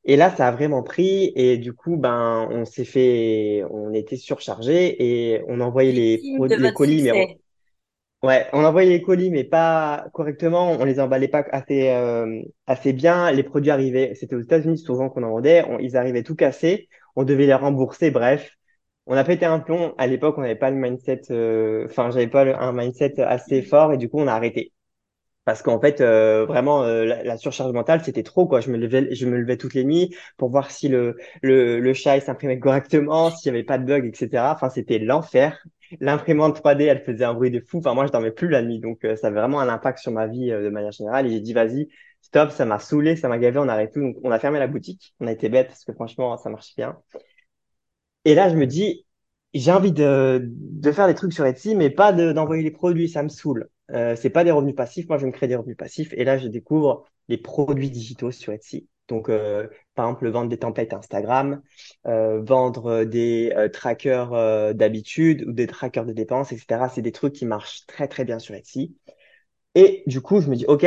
[0.05, 4.17] Et là, ça a vraiment pris et du coup, ben, on s'est fait, on était
[4.17, 6.21] surchargé et on envoyait les,
[6.57, 7.39] les colis, mais
[8.25, 10.71] Ouais, on envoyait les colis, mais pas correctement.
[10.73, 13.31] On les emballait pas assez, euh, assez bien.
[13.31, 15.63] Les produits arrivaient, c'était aux États-Unis souvent qu'on en vendait.
[15.81, 16.89] ils arrivaient tout cassés.
[17.17, 18.11] On devait les rembourser.
[18.11, 18.51] Bref,
[19.07, 19.95] on a pété un plomb.
[19.99, 21.21] À l'époque, on n'avait pas le mindset.
[21.31, 24.73] Euh, enfin, j'avais pas un mindset assez fort et du coup, on a arrêté.
[25.45, 28.61] Parce qu'en fait, euh, vraiment, la, surcharge mentale, c'était trop quoi.
[28.61, 31.95] Je me levais, je me levais toutes les nuits pour voir si le le, le
[31.95, 34.53] chat s'imprimait correctement, s'il y avait pas de bug, etc.
[34.55, 35.63] Enfin, c'était l'enfer
[36.01, 37.79] l'imprimante 3D, elle faisait un bruit de fou.
[37.79, 38.81] Enfin, moi, je dormais plus la nuit.
[38.81, 41.27] Donc, euh, ça avait vraiment un impact sur ma vie euh, de manière générale.
[41.27, 41.89] Et j'ai dit, vas-y,
[42.21, 44.01] stop, ça m'a saoulé, ça m'a gavé, on arrête tout.
[44.01, 45.15] Donc, on a fermé la boutique.
[45.21, 46.97] On a été bête parce que franchement, ça marche bien.
[48.25, 49.07] Et là, je me dis,
[49.55, 53.23] j'ai envie de, de faire des trucs sur Etsy, mais pas d'envoyer les produits, ça
[53.23, 53.69] me saoule.
[53.91, 56.13] Euh, c'est pas des revenus passifs, moi je me crée des revenus passifs.
[56.15, 58.89] Et là, je découvre les produits digitaux sur Etsy.
[59.09, 61.63] Donc, euh, par exemple, vendre des templates Instagram,
[62.07, 66.89] euh, vendre des euh, trackers euh, d'habitude ou des trackers de dépenses, etc.
[66.89, 68.97] C'est des trucs qui marchent très, très bien sur Etsy.
[69.75, 70.87] Et du coup, je me dis, OK,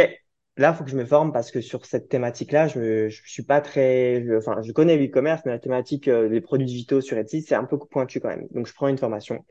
[0.57, 3.61] là, faut que je me forme parce que sur cette thématique-là, je, je suis pas
[3.61, 7.65] très, enfin, je connais l'e-commerce, mais la thématique des produits digitaux sur Etsy, c'est un
[7.65, 8.47] peu pointu quand même.
[8.51, 9.45] Donc, je prends une formation.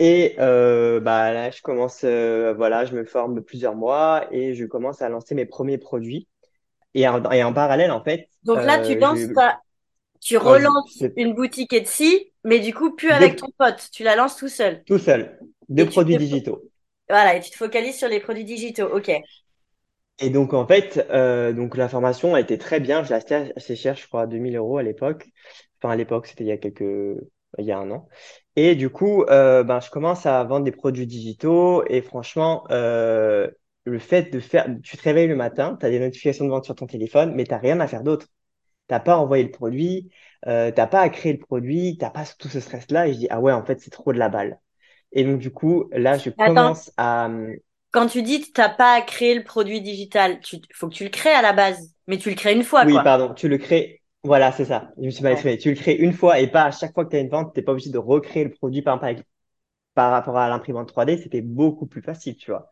[0.00, 5.02] Et euh, bah là, je commence, voilà, je me forme plusieurs mois et je commence
[5.02, 6.28] à lancer mes premiers produits.
[6.94, 8.28] Et en, et en parallèle, en fait.
[8.44, 9.60] Donc là, tu euh, lances pas,
[10.20, 13.88] tu relances une boutique Etsy, mais du coup, plus avec ton pote.
[13.92, 14.82] Tu la lances tout seul.
[14.84, 15.38] Tout seul.
[15.68, 16.62] Deux produits digitaux.
[17.08, 18.86] Voilà, et tu te focalises sur les produits digitaux.
[18.86, 19.10] OK.
[20.20, 23.02] Et donc, en fait, euh, donc la formation a été très bien.
[23.02, 25.26] Je l'ai acheté assez cher, je crois, à 2000 euros à l'époque.
[25.82, 26.82] Enfin, à l'époque, c'était il y a quelques,
[27.58, 28.08] il y a un an.
[28.56, 33.50] Et du coup, euh, ben, je commence à vendre des produits digitaux et franchement, euh,
[33.84, 36.64] le fait de faire, tu te réveilles le matin, tu as des notifications de vente
[36.64, 38.28] sur ton téléphone, mais tu rien à faire d'autre.
[38.88, 40.10] T'as pas envoyé le produit,
[40.46, 43.08] euh, t'as pas à créer le produit, t'as pas tout ce stress-là.
[43.08, 44.60] Et je dis, ah ouais, en fait, c'est trop de la balle.
[45.12, 47.30] Et donc, du coup, là, je commence à...
[47.92, 51.10] Quand tu dis t'as pas à créer le produit digital, il faut que tu le
[51.10, 54.02] crées à la base, mais tu le crées une fois, Oui, pardon, tu le crées.
[54.22, 54.92] Voilà, c'est ça.
[54.98, 55.58] Je me suis pas exprimé.
[55.58, 57.54] Tu le crées une fois et pas à chaque fois que tu as une vente,
[57.54, 59.00] t'es pas obligé de recréer le produit par,
[59.94, 61.18] par rapport à l'imprimante 3D.
[61.18, 62.68] C'était beaucoup plus facile, tu vois.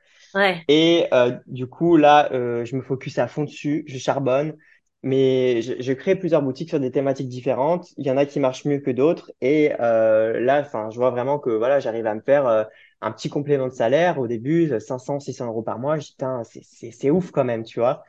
[0.68, 4.56] Et euh, du coup, là, euh, je me focus à fond dessus, je charbonne,
[5.02, 7.88] mais je, je, crée plusieurs boutiques sur des thématiques différentes.
[7.96, 9.32] Il y en a qui marchent mieux que d'autres.
[9.40, 12.64] Et euh, là, enfin, je vois vraiment que voilà, j'arrive à me faire euh,
[13.00, 15.98] un petit complément de salaire au début, 500, 600 euros par mois.
[15.98, 18.04] Je dis, c'est ouf quand même, tu vois.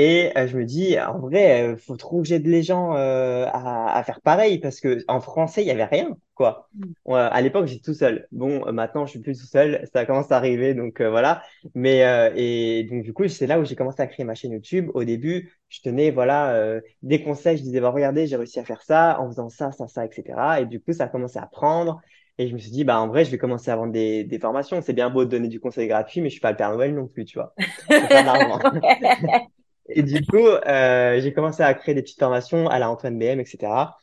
[0.00, 3.46] Et euh, je me dis, en vrai, euh, faut trop que j'aide les gens euh,
[3.46, 6.68] à, à, faire pareil parce que en français, il y avait rien, quoi.
[7.04, 7.14] Mm.
[7.14, 8.28] à l'époque, j'étais tout seul.
[8.30, 9.88] Bon, maintenant, je suis plus tout seul.
[9.92, 11.42] Ça commence à arriver, donc voilà.
[11.74, 12.04] Mais
[12.36, 14.88] et donc du coup, c'est là où j'ai commencé à créer ma chaîne YouTube.
[14.94, 17.56] Au début, je tenais voilà des conseils.
[17.56, 20.60] Je disais, bah regardez, j'ai réussi à faire ça en faisant ça, ça, ça, etc.
[20.60, 22.00] Et du coup, ça a commencé à prendre.
[22.40, 24.38] Et je me suis dit, bah, en vrai, je vais commencer à vendre des, des
[24.38, 24.80] formations.
[24.80, 26.94] C'est bien beau de donner du conseil gratuit, mais je suis pas le Père Noël
[26.94, 27.52] non plus, tu vois.
[29.88, 33.40] Et du coup, euh, j'ai commencé à créer des petites formations à la Antoine BM,
[33.40, 33.98] etc.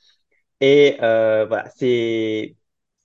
[0.62, 2.56] Et euh, voilà, c'est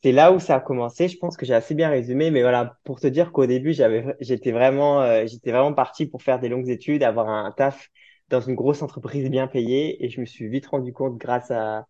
[0.03, 1.09] c'est là où ça a commencé.
[1.09, 4.17] Je pense que j'ai assez bien résumé, mais voilà, pour te dire qu'au début, j'avais,
[4.21, 7.89] j'étais vraiment, euh, j'étais vraiment parti pour faire des longues études, avoir un, taf
[8.31, 11.87] dans une grosse entreprise bien payée, et je me suis vite rendu compte, grâce à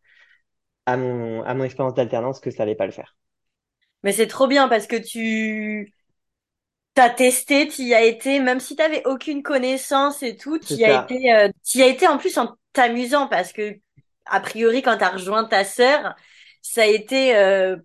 [0.87, 3.17] à mon à mon expérience d'alternance, que ça allait pas le faire.
[4.03, 5.93] Mais c'est trop bien parce que tu
[6.95, 11.33] t'as testé, t'y as été, même si t'avais aucune connaissance et tout, t'y as été,
[11.33, 13.79] euh, t'y as été en plus en t'amusant parce que
[14.27, 16.15] a priori quand t'as rejoint ta sœur,
[16.63, 17.77] ça a été, euh,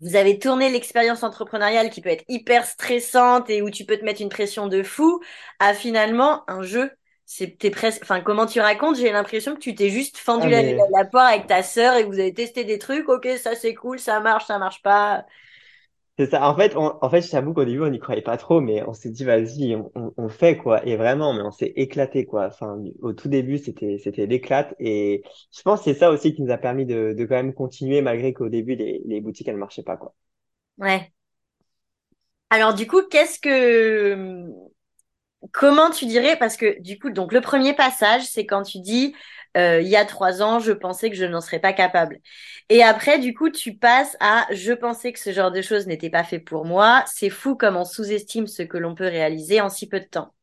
[0.00, 4.04] vous avez tourné l'expérience entrepreneuriale qui peut être hyper stressante et où tu peux te
[4.04, 5.20] mettre une pression de fou,
[5.60, 6.90] à finalement un jeu.
[7.24, 10.50] C'est t'es presque, enfin comment tu racontes, j'ai l'impression que tu t'es juste fendu ah,
[10.50, 13.08] la, la poire avec ta sœur et que vous avez testé des trucs.
[13.08, 15.24] Ok, ça c'est cool, ça marche, ça marche pas.
[16.18, 16.46] C'est ça.
[16.46, 19.10] En fait, en fait, je qu'au début, on n'y croyait pas trop, mais on s'est
[19.10, 20.84] dit, vas-y, on, on, fait, quoi.
[20.86, 22.48] Et vraiment, mais on s'est éclaté, quoi.
[22.48, 24.74] Enfin, au tout début, c'était, c'était l'éclate.
[24.78, 25.22] Et
[25.56, 28.02] je pense que c'est ça aussi qui nous a permis de, de quand même continuer,
[28.02, 30.14] malgré qu'au début, les, les boutiques, elles ne marchaient pas, quoi.
[30.76, 31.10] Ouais.
[32.50, 34.46] Alors, du coup, qu'est-ce que,
[35.50, 39.14] comment tu dirais, parce que du coup, donc le premier passage, c'est quand tu dis,
[39.56, 42.18] euh, il y a trois ans, je pensais que je n'en serais pas capable.
[42.70, 46.10] Et après, du coup, tu passes à je pensais que ce genre de choses n'était
[46.10, 47.04] pas fait pour moi.
[47.06, 50.34] C'est fou comme on sous-estime ce que l'on peut réaliser en si peu de temps.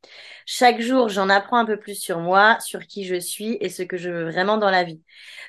[0.45, 3.83] Chaque jour, j'en apprends un peu plus sur moi, sur qui je suis et ce
[3.83, 5.01] que je veux vraiment dans la vie.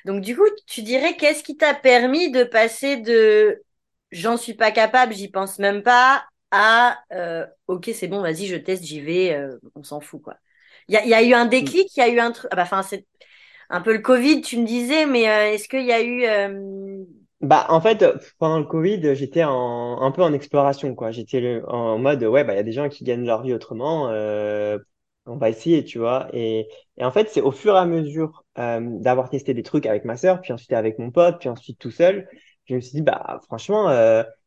[0.05, 3.61] Donc, du coup, tu dirais qu'est-ce qui t'a permis de passer de
[4.11, 8.57] j'en suis pas capable, j'y pense même pas à euh, ok, c'est bon, vas-y, je
[8.57, 10.35] teste, j'y vais, euh, on s'en fout, quoi.
[10.87, 12.49] Il y a, y a eu un déclic, il y a eu un truc.
[12.51, 13.05] Ah bah, enfin, c'est
[13.71, 17.03] un peu le Covid, tu me disais, mais euh, est-ce qu'il y a eu euh,
[17.41, 18.05] Bah en fait
[18.37, 21.09] pendant le Covid, j'étais en, un peu en exploration quoi.
[21.11, 24.09] J'étais en mode ouais bah il y a des gens qui gagnent leur vie autrement,
[24.09, 24.77] euh,
[25.25, 26.27] on va essayer tu vois.
[26.33, 30.05] Et, et en fait c'est au fur et à mesure d'avoir testé des trucs avec
[30.05, 32.29] ma sœur, puis ensuite avec mon pote, puis ensuite tout seul,
[32.65, 33.89] je me suis dit bah franchement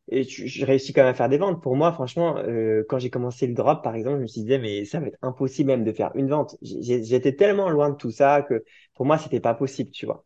[0.08, 1.62] et je, réussis quand même à faire des ventes.
[1.62, 4.58] Pour moi, franchement, euh, quand j'ai commencé le drop, par exemple, je me suis dit,
[4.58, 6.56] mais ça va être impossible même de faire une vente.
[6.62, 8.64] J'étais tellement loin de tout ça que
[8.94, 10.24] pour moi, c'était pas possible, tu vois.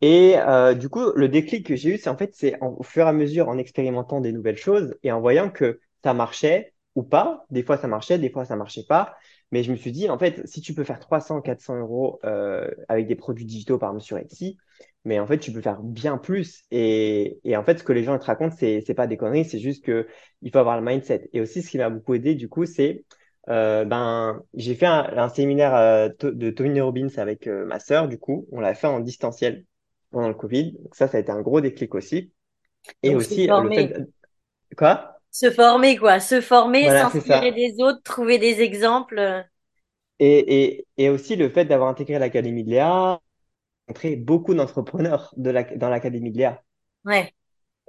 [0.00, 3.06] Et euh, du coup, le déclic que j'ai eu, c'est en fait, c'est au fur
[3.06, 7.02] et à mesure en expérimentant des nouvelles choses et en voyant que ça marchait ou
[7.02, 7.46] pas.
[7.50, 9.16] Des fois, ça marchait, des fois, ça marchait pas.
[9.52, 12.68] Mais je me suis dit, en fait, si tu peux faire 300, 400 euros euh,
[12.88, 14.58] avec des produits digitaux par exemple sur Etsy,
[15.06, 16.64] mais en fait, tu peux faire bien plus.
[16.72, 19.44] Et, et en fait, ce que les gens te racontent, c'est, c'est pas des conneries,
[19.44, 20.08] c'est juste que
[20.42, 21.30] il faut avoir le mindset.
[21.32, 23.04] Et aussi, ce qui m'a beaucoup aidé, du coup, c'est,
[23.48, 28.18] euh, ben, j'ai fait un, séminaire euh, de Tony Robbins avec euh, ma sœur, du
[28.18, 29.64] coup, on l'a fait en distanciel
[30.10, 30.72] pendant le Covid.
[30.72, 32.32] Donc ça, ça a été un gros déclic aussi.
[33.04, 33.94] Et aussi, le fait
[34.76, 35.20] quoi?
[35.30, 36.18] Se former, quoi.
[36.18, 39.44] Se former, s'inspirer des autres, trouver des exemples.
[40.18, 43.20] Et, et, et aussi le fait d'avoir intégré l'Académie de Léa,
[43.86, 46.62] rencontré beaucoup d'entrepreneurs de la, dans l'Académie de Léa.
[47.04, 47.32] Ouais.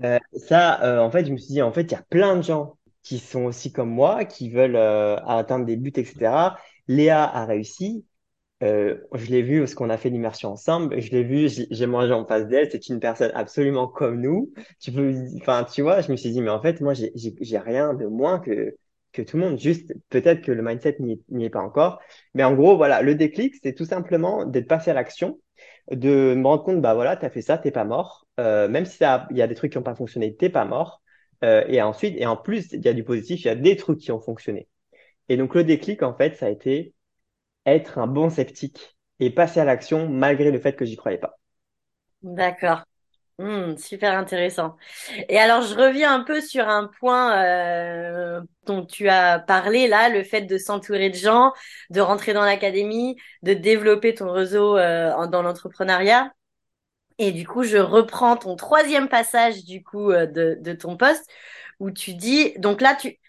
[0.04, 2.36] Euh, ça, euh, en fait, je me suis dit, en fait, il y a plein
[2.36, 6.58] de gens qui sont aussi comme moi, qui veulent euh, atteindre des buts, etc.
[6.88, 8.06] Léa a réussi.
[8.62, 11.00] Je l'ai vu parce qu'on a fait l'immersion ensemble.
[11.00, 12.70] Je l'ai vu, j'ai mangé en face d'elle.
[12.72, 14.52] C'est une personne absolument comme nous.
[14.80, 17.94] Tu peux, enfin, tu vois, je me suis dit, mais en fait, moi, j'ai rien
[17.94, 18.76] de moins que
[19.14, 19.60] que tout le monde.
[19.60, 22.00] Juste, peut-être que le mindset n'y est, est, pas encore.
[22.34, 25.40] Mais en gros, voilà, le déclic, c'est tout simplement d'être passé à l'action
[25.92, 28.28] de me rendre compte, bah voilà, t'as fait ça, t'es pas mort.
[28.40, 28.98] Euh, même si
[29.32, 31.02] il y a des trucs qui n'ont pas fonctionné, t'es pas mort.
[31.44, 33.76] Euh, et ensuite, et en plus, il y a du positif, il y a des
[33.78, 34.68] trucs qui ont fonctionné.
[35.30, 36.94] Et donc le déclic, en fait, ça a été
[37.66, 41.40] être un bon sceptique et passer à l'action malgré le fait que j'y croyais pas.
[42.22, 42.86] D'accord.
[43.40, 44.78] Hmm, super intéressant.
[45.30, 50.10] Et alors, je reviens un peu sur un point euh, dont tu as parlé là,
[50.10, 51.54] le fait de s'entourer de gens,
[51.92, 56.34] de rentrer dans l'académie, de développer ton réseau euh, dans l'entrepreneuriat.
[57.20, 61.30] Et du coup, je reprends ton troisième passage du coup euh, de, ton poste
[61.80, 63.20] où tu dis, donc là, tu,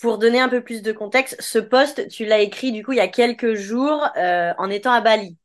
[0.00, 2.98] pour donner un peu plus de contexte, ce poste, tu l'as écrit du coup il
[2.98, 5.38] y a quelques jours en étant à Bali.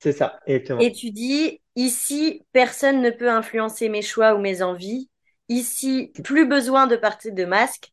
[0.00, 0.86] C'est ça, exactement.
[0.86, 5.10] Et tu dis, ici, personne ne peut influencer mes choix ou mes envies.
[5.48, 7.92] Ici, plus besoin de partir de masque.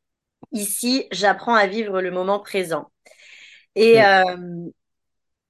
[0.52, 2.92] Ici, j'apprends à vivre le moment présent.
[3.76, 4.24] Et euh,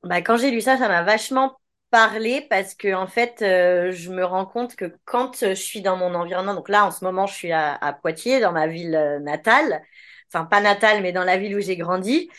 [0.03, 1.57] bah, quand j'ai lu ça, ça m'a vachement
[1.89, 5.97] parlé parce que en fait, euh, je me rends compte que quand je suis dans
[5.97, 8.95] mon environnement, donc là, en ce moment, je suis à, à Poitiers, dans ma ville
[8.95, 9.81] euh, natale,
[10.31, 12.29] enfin pas natale, mais dans la ville où j'ai grandi.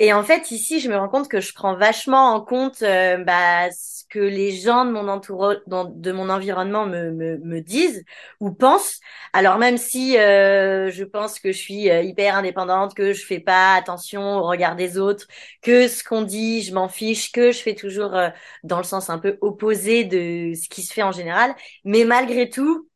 [0.00, 3.16] Et en fait, ici, je me rends compte que je prends vachement en compte euh,
[3.24, 8.04] bah, ce que les gens de mon entourage, de mon environnement me, me, me, disent
[8.38, 9.00] ou pensent.
[9.32, 13.40] Alors même si euh, je pense que je suis euh, hyper indépendante, que je fais
[13.40, 15.26] pas attention au regard des autres,
[15.62, 18.16] que ce qu'on dit, je m'en fiche, que je fais toujours
[18.62, 21.54] dans le sens un peu opposé de ce qui se fait en général.
[21.84, 22.88] Mais malgré tout,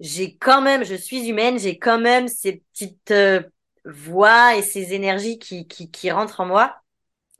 [0.00, 3.12] j'ai quand même, je suis humaine, j'ai quand même ces petites
[3.84, 6.76] voix et ces énergies qui, qui, rentrent en moi.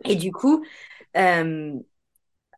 [0.04, 0.64] Et du coup,
[1.16, 1.72] euh,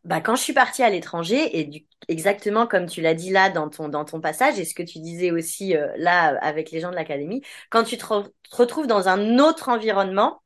[0.03, 3.49] bah, quand je suis partie à l'étranger, et du, exactement comme tu l'as dit là
[3.49, 6.79] dans ton, dans ton passage, et ce que tu disais aussi euh, là avec les
[6.81, 8.05] gens de l'académie, quand tu te,
[8.51, 10.41] retrouves dans un autre environnement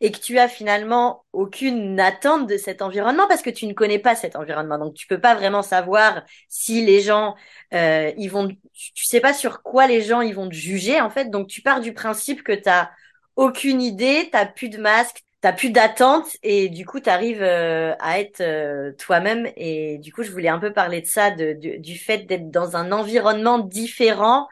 [0.00, 3.98] et que tu as finalement aucune attente de cet environnement parce que tu ne connais
[3.98, 4.78] pas cet environnement.
[4.78, 7.34] Donc, tu peux pas vraiment savoir si les gens,
[7.74, 11.10] euh, ils vont, tu sais pas sur quoi les gens, ils vont te juger, en
[11.10, 11.30] fait.
[11.30, 12.70] Donc, tu pars du principe que tu
[13.36, 17.94] aucune idée, t'as plus de masque, t'as plus d'attente et du coup, tu arrives euh,
[18.00, 19.48] à être euh, toi-même.
[19.56, 22.76] Et du coup, je voulais un peu parler de ça, de, du fait d'être dans
[22.76, 24.48] un environnement différent,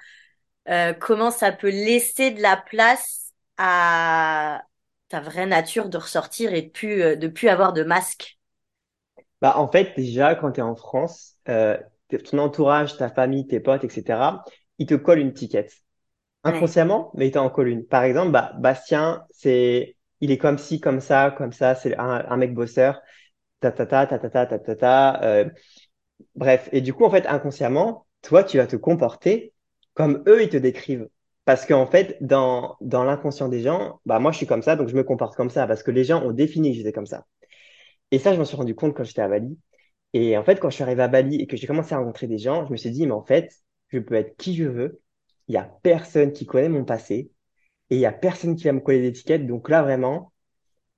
[0.69, 4.63] euh, comment ça peut laisser de la place à
[5.09, 8.39] ta vraie nature de ressortir et de plus, euh, de plus avoir de masque
[9.41, 11.77] bah, En fait, déjà, quand tu es en France, euh,
[12.31, 14.45] ton entourage, ta famille, tes potes, etc.,
[14.79, 15.69] ils te collent une ticket.
[16.45, 17.87] Inconsciemment, mais ils t'en collent une.
[17.87, 22.37] Par exemple, bah, Bastien, c'est, il est comme ci, comme ça, comme ça, c'est un,
[22.37, 23.01] mec bosseur,
[23.61, 25.23] ta ta ta ta ta ta ta ta ta.
[25.25, 25.49] Euh,
[26.37, 29.55] bref, et du coup, en fait, inconsciemment, toi, tu vas te comporter
[29.95, 31.09] comme eux, ils te décrivent.
[31.47, 34.89] Parce qu'en fait, dans, dans l'inconscient des gens, bah moi je suis comme ça, donc
[34.89, 37.27] je me comporte comme ça, parce que les gens ont défini que j'étais comme ça.
[38.11, 39.59] Et ça, je m'en suis rendu compte quand j'étais à Bali.
[40.13, 42.27] Et en fait, quand je suis arrivé à Bali et que j'ai commencé à rencontrer
[42.29, 43.53] des gens, je me suis dit, mais en fait,
[43.89, 45.01] je peux être qui je veux.
[45.49, 47.31] Il y a personne qui connaît mon passé
[47.91, 49.47] et il y a personne qui va me coller d'étiquette.
[49.47, 50.33] Donc là, vraiment,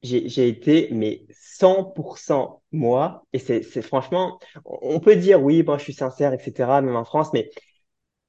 [0.02, 3.26] j'ai été mais 100% moi.
[3.32, 6.80] Et c'est franchement, on peut dire oui, moi je suis sincère, etc.
[6.82, 7.50] Même en France, mais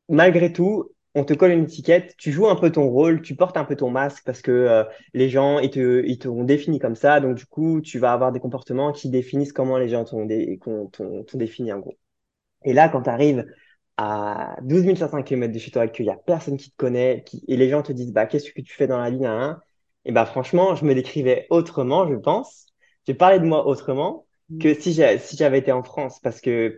[0.09, 3.57] malgré tout, on te colle une étiquette, tu joues un peu ton rôle, tu portes
[3.57, 6.95] un peu ton masque parce que euh, les gens ils te ils t'ont défini comme
[6.95, 10.25] ça, donc du coup tu vas avoir des comportements qui définissent comment les gens t'ont
[10.25, 11.97] défini en gros.
[12.63, 13.45] Et là quand tu arrives
[13.97, 17.23] à 12 500 km de chez toi et qu'il y a personne qui te connaît,
[17.25, 19.59] qui, et les gens te disent bah qu'est-ce que tu fais dans la ligne 1
[20.05, 22.67] et bah franchement je me décrivais autrement je pense,
[23.07, 24.59] j'ai parlé de moi autrement mmh.
[24.59, 26.77] que si si j'avais été en France parce que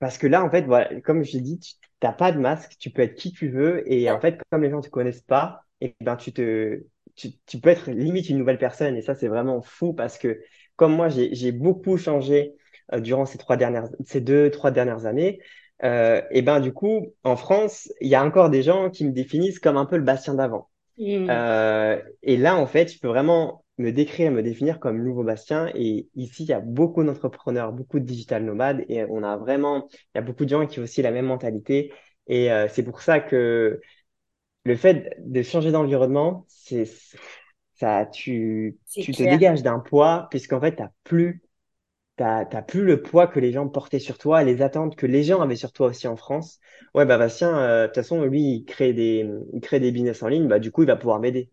[0.00, 2.76] parce que là en fait voilà comme je l'ai dit tu t'as pas de masque,
[2.78, 5.62] tu peux être qui tu veux, et en fait, comme les gens te connaissent pas,
[5.80, 6.82] et ben tu te,
[7.14, 10.40] tu, tu peux être limite une nouvelle personne, et ça c'est vraiment fou parce que
[10.76, 12.54] comme moi j'ai beaucoup changé
[12.92, 15.40] euh, durant ces trois dernières, ces deux trois dernières années,
[15.84, 19.12] euh, et ben du coup en France il y a encore des gens qui me
[19.12, 20.68] définissent comme un peu le Bastien d'avant.
[20.98, 21.28] Mmh.
[21.30, 25.70] Euh, et là en fait je peux vraiment me décrire, me définir comme nouveau Bastien.
[25.74, 29.88] Et ici, il y a beaucoup d'entrepreneurs, beaucoup de digital nomades et on a vraiment,
[29.92, 31.92] il y a beaucoup de gens qui ont aussi la même mentalité.
[32.28, 33.80] Et euh, c'est pour ça que
[34.64, 36.84] le fait de changer d'environnement, c'est
[37.74, 41.42] ça, tu, tu te dégages d'un poids puisqu'en fait, t'as plus,
[42.16, 45.24] t'as, t'as plus le poids que les gens portaient sur toi, les attentes que les
[45.24, 46.60] gens avaient sur toi aussi en France.
[46.94, 50.22] Ouais, bah Bastien, euh, de toute façon, lui, il crée des, il crée des business
[50.24, 51.50] en ligne, bah du coup, il va pouvoir m'aider.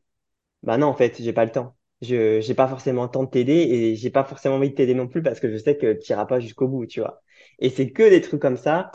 [0.64, 3.30] Bah non, en fait, j'ai pas le temps je j'ai pas forcément le temps de
[3.30, 5.93] t'aider et j'ai pas forcément envie de t'aider non plus parce que je sais que
[5.93, 7.22] tu iras pas jusqu'au bout, tu vois.
[7.60, 8.91] Et c'est que des trucs comme ça.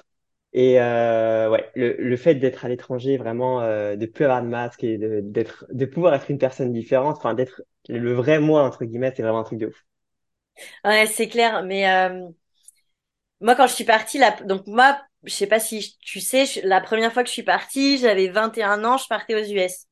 [0.54, 4.48] Et euh, ouais, le, le fait d'être à l'étranger, vraiment, euh, de plus avoir de
[4.48, 8.62] masque et de, d'être, de pouvoir être une personne différente, enfin d'être le vrai moi
[8.64, 9.84] entre guillemets, c'est vraiment un truc de ouf.
[10.84, 11.62] Ouais, c'est clair.
[11.64, 12.28] Mais euh,
[13.40, 14.30] moi, quand je suis partie, la...
[14.42, 17.98] donc moi, je sais pas si tu sais, la première fois que je suis partie,
[17.98, 19.86] j'avais 21 ans, je partais aux US.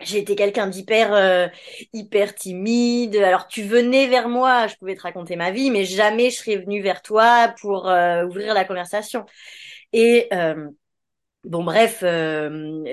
[0.00, 1.48] J'ai été quelqu'un d'hyper euh,
[1.92, 3.16] hyper timide.
[3.16, 6.56] Alors tu venais vers moi, je pouvais te raconter ma vie, mais jamais je serais
[6.56, 9.26] venue vers toi pour euh, ouvrir la conversation.
[9.92, 10.68] Et euh,
[11.44, 12.02] bon bref,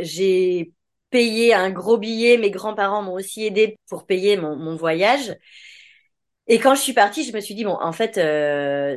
[0.02, 0.74] j'ai
[1.10, 2.38] payé un gros billet.
[2.38, 5.36] Mes grands-parents m'ont aussi aidé pour payer mon, mon voyage.
[6.50, 8.16] Et quand je suis partie, je me suis dit bon, en fait,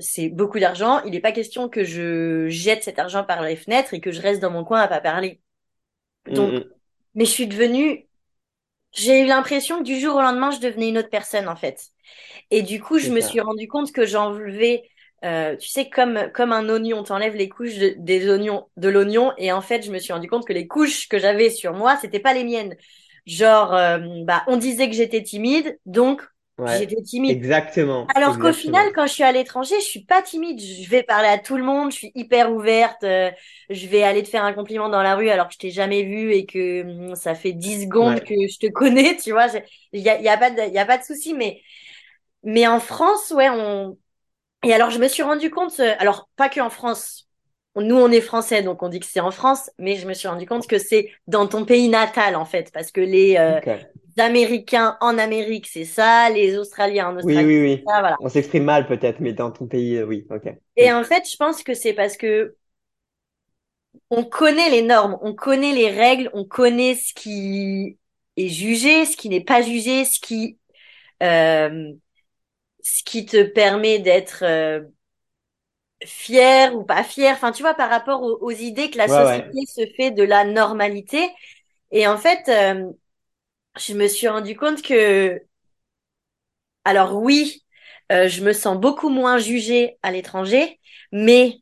[0.03, 1.03] c'est beaucoup d'argent.
[1.05, 4.21] Il n'est pas question que je jette cet argent par les fenêtres et que je
[4.21, 5.41] reste dans mon coin à pas parler.
[6.27, 6.80] Donc, mm, mm.
[7.15, 8.09] Mais je suis devenue,
[8.93, 11.89] j'ai eu l'impression que du jour au lendemain, je devenais une autre personne, en fait.
[12.51, 14.85] Et du coup, je me suis rendu compte que j'enlevais,
[15.25, 19.33] euh, tu sais, comme, comme un oignon, t'enlèves les couches des oignons, de l'oignon.
[19.39, 21.97] Et en fait, je me suis rendu compte que les couches que j'avais sur moi,
[21.99, 22.77] c'était pas les miennes.
[23.27, 26.23] Genre, euh, bah, on disait que j'étais timide, donc
[26.67, 27.31] J'étais timide.
[27.31, 28.07] Exactement.
[28.15, 30.61] Alors qu'au final, quand je suis à l'étranger, je suis pas timide.
[30.61, 31.91] Je vais parler à tout le monde.
[31.93, 33.03] Je suis hyper ouverte.
[33.05, 33.31] Euh,
[33.69, 36.03] je vais aller te faire un compliment dans la rue alors que je t'ai jamais
[36.03, 39.17] vu et que hum, ça fait 10 secondes que je te connais.
[39.17, 39.47] Tu vois,
[39.93, 41.35] il y a, y a pas de, y a pas de souci.
[41.35, 41.61] Mais,
[42.43, 43.99] mais en France, ouais, on.
[44.65, 45.79] Et alors, je me suis rendu compte.
[45.81, 47.27] Euh, alors, pas que en France.
[47.77, 50.27] Nous, on est français, donc on dit que c'est en France, mais je me suis
[50.27, 53.61] rendu compte que c'est dans ton pays natal, en fait, parce que les, euh,
[54.21, 57.85] Américains en Amérique, c'est ça, les Australiens en Australie, oui, oui, oui.
[57.87, 58.17] Ça, voilà.
[58.21, 60.55] On s'exprime mal peut-être, mais dans ton pays, euh, oui, ok.
[60.77, 62.55] Et en fait, je pense que c'est parce que
[64.11, 67.99] on connaît les normes, on connaît les règles, on connaît ce qui
[68.37, 70.59] est jugé, ce qui n'est pas jugé, ce qui
[71.23, 71.93] euh,
[72.83, 74.81] ce qui te permet d'être euh,
[76.05, 77.33] fier ou pas fier.
[77.33, 81.29] Enfin, tu vois, par rapport aux, idées que la société se fait de la normalité.
[81.91, 82.91] Et en fait, euh,
[83.79, 85.41] je me suis rendu compte que,
[86.85, 87.65] alors oui,
[88.13, 90.81] euh, je me sens beaucoup moins jugée à l'étranger,
[91.13, 91.59] mais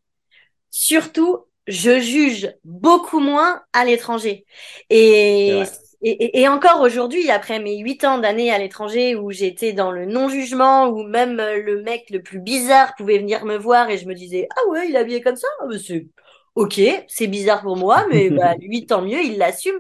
[0.71, 4.47] surtout, je juge beaucoup moins à l'étranger.
[4.89, 5.63] Et,
[6.01, 10.07] et, et, encore aujourd'hui, après mes huit ans d'années à l'étranger où j'étais dans le
[10.07, 14.15] non-jugement, où même le mec le plus bizarre pouvait venir me voir et je me
[14.15, 16.07] disais, ah ouais, il est habillé comme ça, ah, c'est
[16.55, 19.79] ok, c'est bizarre pour moi, mais bah, lui, tant mieux, il l'assume.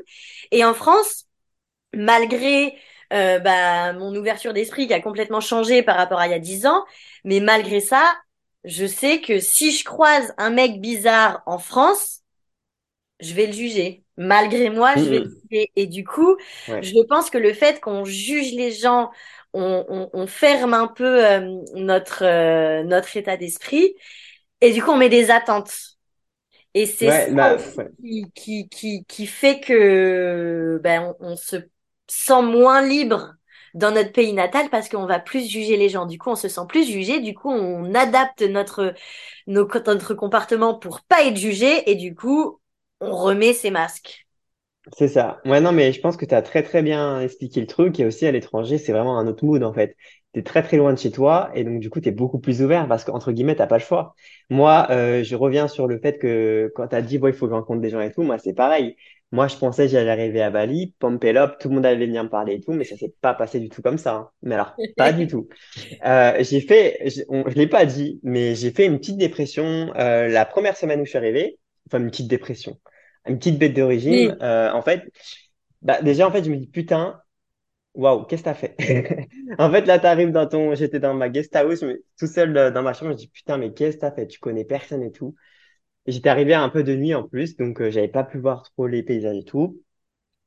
[0.50, 1.27] Et en France,
[1.94, 2.76] malgré
[3.12, 6.38] euh, bah, mon ouverture d'esprit qui a complètement changé par rapport à il y a
[6.38, 6.84] dix ans,
[7.24, 8.14] mais malgré ça,
[8.64, 12.22] je sais que si je croise un mec bizarre en France,
[13.20, 14.04] je vais le juger.
[14.16, 15.70] Malgré moi, je vais le juger.
[15.76, 16.36] Et du coup,
[16.66, 19.10] je pense que le fait qu'on juge les gens,
[19.52, 23.94] on, on, ferme un peu euh, notre euh, notre état d'esprit,
[24.60, 25.72] et du coup, on met des attentes.
[26.74, 27.56] Et c'est ça bah,
[28.00, 31.56] qui, qui, qui, qui, fait que ben, on se
[32.08, 33.34] sent moins libre
[33.74, 36.06] dans notre pays natal parce qu'on va plus juger les gens.
[36.06, 37.20] Du coup, on se sent plus jugé.
[37.20, 38.94] Du coup, on adapte notre,
[39.46, 42.60] notre comportement pour pas être jugé et du coup,
[43.00, 44.26] on remet ses masques.
[44.96, 45.40] C'est ça.
[45.44, 48.06] Ouais, non, mais je pense que tu as très très bien expliqué le truc et
[48.06, 49.96] aussi à l'étranger, c'est vraiment un autre mood en fait.
[50.32, 52.38] Tu es très très loin de chez toi et donc du coup, tu es beaucoup
[52.38, 54.14] plus ouvert parce qu'entre guillemets, t'as pas le choix.
[54.48, 57.46] Moi, euh, je reviens sur le fait que quand tu as dit, bon, il faut
[57.46, 58.96] que je rencontre des gens et tout, moi, c'est pareil.
[59.30, 62.30] Moi, je pensais que j'allais arriver à Bali, up, tout le monde allait venir me
[62.30, 64.14] parler et tout, mais ça s'est pas passé du tout comme ça.
[64.14, 64.30] Hein.
[64.42, 65.48] Mais alors, pas du tout.
[66.06, 70.28] Euh, j'ai fait, je, je l'ai pas dit, mais j'ai fait une petite dépression euh,
[70.28, 71.58] la première semaine où je suis arrivé.
[71.88, 72.78] Enfin, une petite dépression,
[73.26, 74.36] une petite bête de régime.
[74.42, 75.10] Euh, en fait,
[75.82, 77.20] bah, déjà, en fait, je me dis putain,
[77.94, 78.76] waouh, qu'est-ce que t'as fait?
[79.58, 81.84] En fait, là, t'arrives dans ton, j'étais dans ma guest house,
[82.18, 84.26] tout seul euh, dans ma chambre, je me dis putain, mais qu'est-ce que t'as fait?
[84.26, 85.34] Tu connais personne et tout.
[86.08, 88.86] J'étais arrivé un peu de nuit en plus, donc euh, j'avais pas pu voir trop
[88.86, 89.80] les paysages et tout.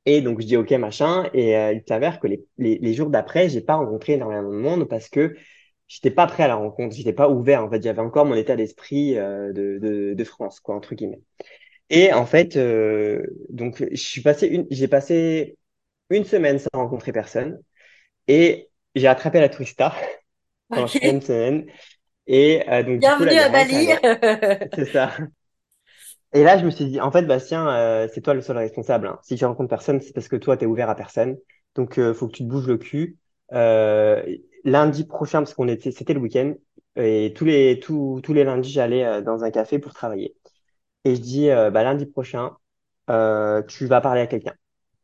[0.04, 3.08] Et donc je dis ok machin, et euh, il s'avère que les, les, les jours
[3.08, 5.36] d'après, j'ai pas rencontré énormément de monde parce que
[5.86, 8.56] j'étais pas prêt à la rencontre, j'étais pas ouvert en fait, j'avais encore mon état
[8.56, 11.20] d'esprit euh, de, de, de, France quoi entre guillemets.
[11.90, 15.56] Et en fait, euh, donc je suis passé une, j'ai passé
[16.10, 17.60] une semaine sans rencontrer personne,
[18.26, 19.94] et j'ai attrapé la tourista
[20.68, 21.66] pendant une semaine.
[22.26, 23.88] Et euh, donc, Bienvenue coup, à Bali.
[24.74, 25.12] C'est ça.
[26.34, 29.06] Et là, je me suis dit, en fait, Bastien, euh, c'est toi le seul responsable.
[29.06, 29.18] Hein.
[29.22, 31.36] Si tu rencontres personne, c'est parce que toi, tu es ouvert à personne.
[31.74, 33.18] Donc, euh, faut que tu te bouges le cul.
[33.52, 34.22] Euh,
[34.64, 36.54] lundi prochain, parce qu'on était, c'était le week-end,
[36.96, 40.34] et tous les tous, tous les lundis, j'allais euh, dans un café pour travailler.
[41.04, 42.56] Et je dis, euh, bah, lundi prochain,
[43.68, 44.54] tu vas parler à quelqu'un.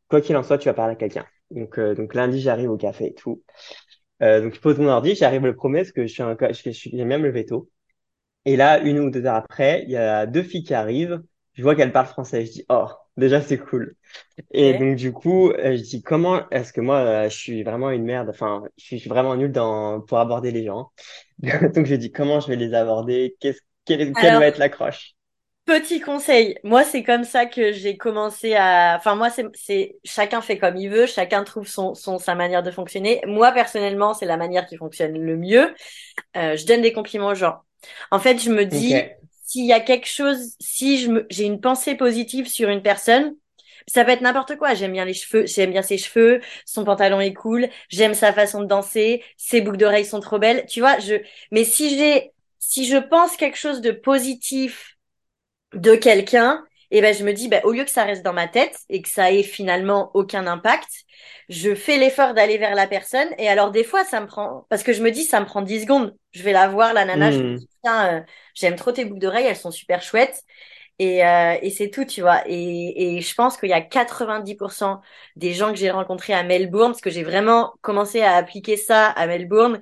[0.09, 1.25] Quoi qu'il en soit, tu vas parler à quelqu'un.
[1.51, 3.43] Donc, donc lundi, j'arrive au café et tout.
[4.21, 6.89] donc, je pose mon ordi, j'arrive le premier parce que je suis un, je, je,
[6.91, 7.69] j'ai même le veto.
[8.45, 11.21] Et là, une ou deux heures après, il y a deux filles qui arrivent.
[11.53, 12.45] Je vois qu'elles parlent français.
[12.45, 12.87] Je dis, oh,
[13.17, 13.95] déjà, c'est cool.
[14.51, 17.89] Et donc, du coup, euh, je dis, comment est-ce que moi, euh, je suis vraiment
[17.91, 18.29] une merde?
[18.29, 20.91] Enfin, je suis vraiment nul dans, pour aborder les gens.
[21.39, 23.35] donc, je dis, comment je vais les aborder?
[23.39, 25.15] Qu'est-ce, quelle, quelle va être l'accroche?
[25.65, 28.95] Petit conseil, moi c'est comme ça que j'ai commencé à.
[28.97, 32.63] Enfin moi c'est c'est chacun fait comme il veut, chacun trouve son son sa manière
[32.63, 33.21] de fonctionner.
[33.27, 35.75] Moi personnellement c'est la manière qui fonctionne le mieux.
[36.35, 37.59] Euh, je donne des compliments aux gens.
[38.11, 38.95] En fait je me dis
[39.45, 43.35] s'il y a quelque chose, si j'ai une pensée positive sur une personne,
[43.87, 44.75] ça peut être n'importe quoi.
[44.75, 48.61] J'aime bien les cheveux, j'aime bien ses cheveux, son pantalon est cool, j'aime sa façon
[48.61, 50.65] de danser, ses boucles d'oreilles sont trop belles.
[50.67, 51.15] Tu vois je
[51.51, 54.97] mais si j'ai si je pense quelque chose de positif
[55.73, 58.47] de quelqu'un, et ben je me dis, ben, au lieu que ça reste dans ma
[58.47, 60.89] tête et que ça ait finalement aucun impact,
[61.47, 63.27] je fais l'effort d'aller vers la personne.
[63.37, 65.61] Et alors des fois, ça me prend, parce que je me dis, ça me prend
[65.61, 66.15] 10 secondes.
[66.31, 67.57] Je vais la voir, la nana, je me hmm.
[67.57, 68.21] dis, euh,
[68.55, 70.43] j'aime trop tes boucles d'oreilles, elles sont super chouettes.
[70.97, 72.41] Et, euh, et c'est tout, tu vois.
[72.47, 74.99] Et, et je pense qu'il y a 90%
[75.37, 79.07] des gens que j'ai rencontrés à Melbourne, parce que j'ai vraiment commencé à appliquer ça
[79.07, 79.79] à Melbourne.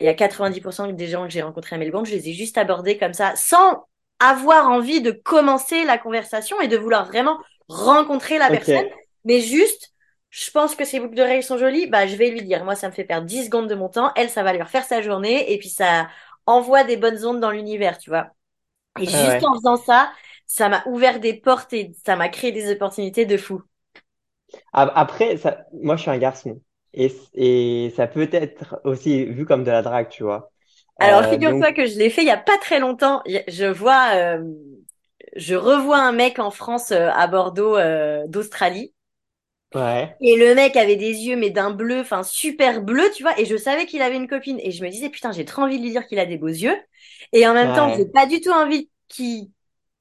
[0.00, 2.58] Il y a 90% des gens que j'ai rencontrés à Melbourne, je les ai juste
[2.58, 3.86] abordés comme ça, sans
[4.30, 8.84] avoir envie de commencer la conversation et de vouloir vraiment rencontrer la personne,
[9.24, 9.92] mais juste,
[10.30, 12.64] je pense que ces boucles d'oreilles sont jolies, bah, je vais lui dire.
[12.64, 14.12] Moi, ça me fait perdre 10 secondes de mon temps.
[14.16, 16.08] Elle, ça va lui refaire sa journée et puis ça
[16.46, 18.28] envoie des bonnes ondes dans l'univers, tu vois.
[18.98, 20.12] Et juste en faisant ça,
[20.46, 23.62] ça m'a ouvert des portes et ça m'a créé des opportunités de fou.
[24.72, 26.60] Après, ça, moi, je suis un garçon.
[26.92, 30.52] Et, et ça peut être aussi vu comme de la drague, tu vois.
[30.98, 33.22] Alors, euh, figure-toi que je l'ai fait il y a pas très longtemps.
[33.48, 34.44] Je vois, euh,
[35.36, 37.76] je revois un mec en France euh, à Bordeaux
[38.28, 38.92] d'Australie.
[39.74, 40.16] Ouais.
[40.20, 43.38] Et le mec avait des yeux mais d'un bleu, enfin super bleu, tu vois.
[43.40, 44.60] Et je savais qu'il avait une copine.
[44.60, 46.46] Et je me disais putain, j'ai trop envie de lui dire qu'il a des beaux
[46.46, 46.76] yeux.
[47.32, 49.50] Et en même temps, j'ai pas du tout envie qu'il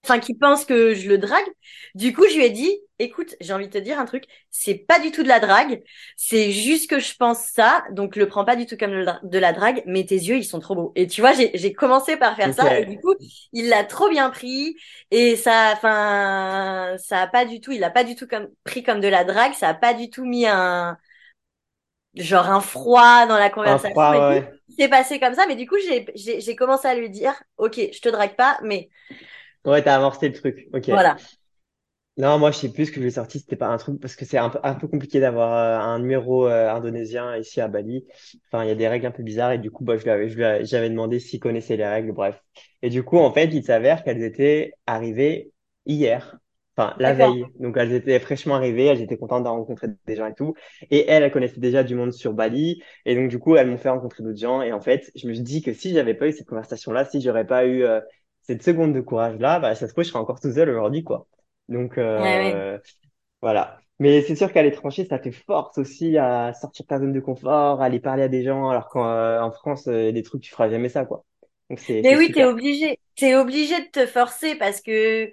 [0.04, 1.46] enfin qui pense que je le drague.
[1.96, 4.76] Du coup, je lui ai dit, écoute, j'ai envie de te dire un truc, c'est
[4.76, 5.82] pas du tout de la drague,
[6.18, 9.54] c'est juste que je pense ça, donc le prends pas du tout comme de la
[9.54, 10.92] drague, mais tes yeux, ils sont trop beaux.
[10.96, 13.14] Et tu vois, j'ai commencé par faire ça, et du coup,
[13.54, 14.76] il l'a trop bien pris,
[15.12, 18.84] et ça, enfin, ça a pas du tout, il l'a pas du tout comme, pris
[18.84, 20.98] comme de la drague, ça a pas du tout mis un,
[22.16, 23.94] genre un froid dans la conversation.
[24.78, 25.76] C'est passé comme ça, mais du coup,
[26.16, 28.90] j'ai commencé à lui dire, ok, je te drague pas, mais
[29.66, 30.68] Ouais, t'as amorcé le truc.
[30.74, 30.88] Ok.
[30.88, 31.18] Voilà.
[32.16, 33.40] Non, moi, je sais plus ce que j'ai sorti.
[33.40, 36.00] C'était pas un truc parce que c'est un peu, un peu compliqué d'avoir euh, un
[36.00, 38.06] numéro euh, indonésien ici à Bali.
[38.48, 40.12] Enfin, il y a des règles un peu bizarres et du coup, bah, je lui
[40.12, 42.12] avais, je lui j'avais demandé s'il connaissait les règles.
[42.12, 42.40] Bref.
[42.84, 45.52] Et du coup, en fait, il s'avère qu'elles étaient arrivées
[45.88, 46.38] hier.
[46.78, 47.46] Enfin, la veille.
[47.60, 48.86] Donc, elles étaient fraîchement arrivées.
[48.86, 50.54] Elles étaient contentes de rencontrer des gens et tout.
[50.92, 52.82] Et elles, elles connaissaient déjà du monde sur Bali.
[53.06, 54.62] Et donc, du coup, elles m'ont fait rencontrer d'autres gens.
[54.62, 57.22] Et en fait, je me suis dit que si j'avais pas eu cette conversation-là, si
[57.22, 58.02] j'aurais pas eu euh,
[58.44, 61.28] cette seconde de courage-là, bah, ça se trouve, je serais encore tout seul aujourd'hui, quoi.
[61.70, 62.78] Donc, euh,
[63.42, 63.78] voilà.
[64.00, 67.20] Mais c'est sûr qu'à l'étranger, ça te force aussi à sortir de ta zone de
[67.20, 70.52] confort, à aller parler à des gens, alors qu'en euh, France, euh, des trucs, tu
[70.52, 71.24] feras jamais ça, quoi.
[71.70, 75.32] Donc, c'est, Mais oui, t'es obligé, t'es obligé de te forcer parce que,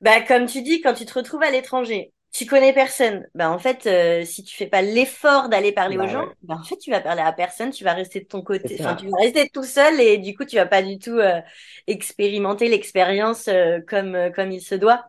[0.00, 3.26] bah, comme tu dis, quand tu te retrouves à l'étranger, tu connais personne.
[3.34, 6.56] Ben en fait, euh, si tu fais pas l'effort d'aller parler aux bah gens, ben
[6.56, 9.08] en fait tu vas parler à personne, tu vas rester de ton côté, enfin tu
[9.08, 11.40] vas rester tout seul et du coup tu vas pas du tout euh,
[11.86, 15.06] expérimenter l'expérience euh, comme comme il se doit.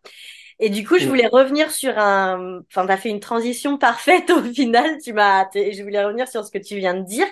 [0.62, 1.10] Et du coup, je mm.
[1.10, 5.46] voulais revenir sur un, enfin tu as fait une transition parfaite au final, tu m'as
[5.54, 7.28] je voulais revenir sur ce que tu viens de dire.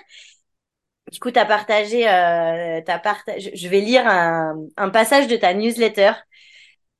[1.12, 5.36] Du coup, tu as partagé euh, as partagé je vais lire un un passage de
[5.36, 6.12] ta newsletter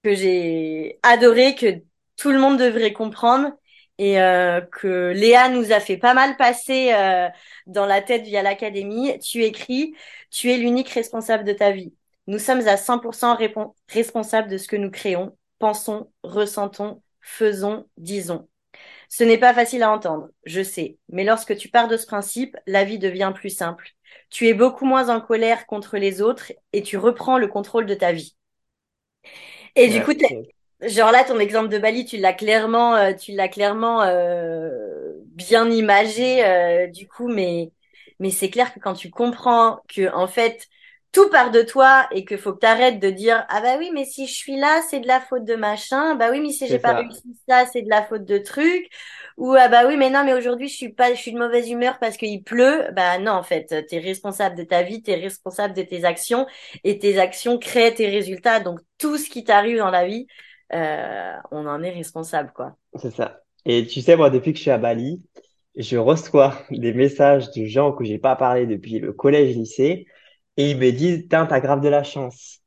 [0.02, 1.82] que j'ai adoré que
[2.18, 3.52] tout le monde devrait comprendre
[3.98, 7.28] et euh, que Léa nous a fait pas mal passer euh,
[7.66, 9.18] dans la tête via l'académie.
[9.20, 9.94] Tu écris,
[10.30, 11.94] tu es l'unique responsable de ta vie.
[12.26, 13.36] Nous sommes à 100%
[13.88, 18.48] responsables de ce que nous créons, pensons, ressentons, faisons, disons.
[19.08, 22.56] Ce n'est pas facile à entendre, je sais, mais lorsque tu pars de ce principe,
[22.66, 23.90] la vie devient plus simple.
[24.30, 27.94] Tu es beaucoup moins en colère contre les autres et tu reprends le contrôle de
[27.94, 28.36] ta vie.
[29.76, 30.12] Et du coup,
[30.80, 35.68] Genre là, ton exemple de Bali, tu l'as clairement, euh, tu l'as clairement euh, bien
[35.70, 37.72] imagé, euh, du coup, mais
[38.20, 40.66] mais c'est clair que quand tu comprends que en fait
[41.12, 43.90] tout part de toi et qu'il faut que tu arrêtes de dire ah bah oui
[43.94, 46.16] mais si je suis là c'est de la faute de machin.
[46.16, 48.88] Bah oui mais si j'ai pas réussi ça c'est de la faute de truc
[49.36, 51.70] ou ah bah oui mais non mais aujourd'hui je suis pas je suis de mauvaise
[51.70, 55.10] humeur parce qu'il pleut bah non en fait tu es responsable de ta vie tu
[55.12, 56.46] es responsable de tes actions
[56.84, 58.60] et tes actions créent tes résultats.
[58.60, 60.26] Donc tout ce qui t'arrive dans la vie
[60.72, 62.76] euh, on en est responsable, quoi.
[62.96, 63.40] C'est ça.
[63.64, 65.22] Et tu sais, moi, depuis que je suis à Bali,
[65.76, 70.06] je reçois des messages de gens que j'ai pas parlé depuis le collège, lycée,
[70.56, 72.60] et ils me disent, t'as grave de la chance.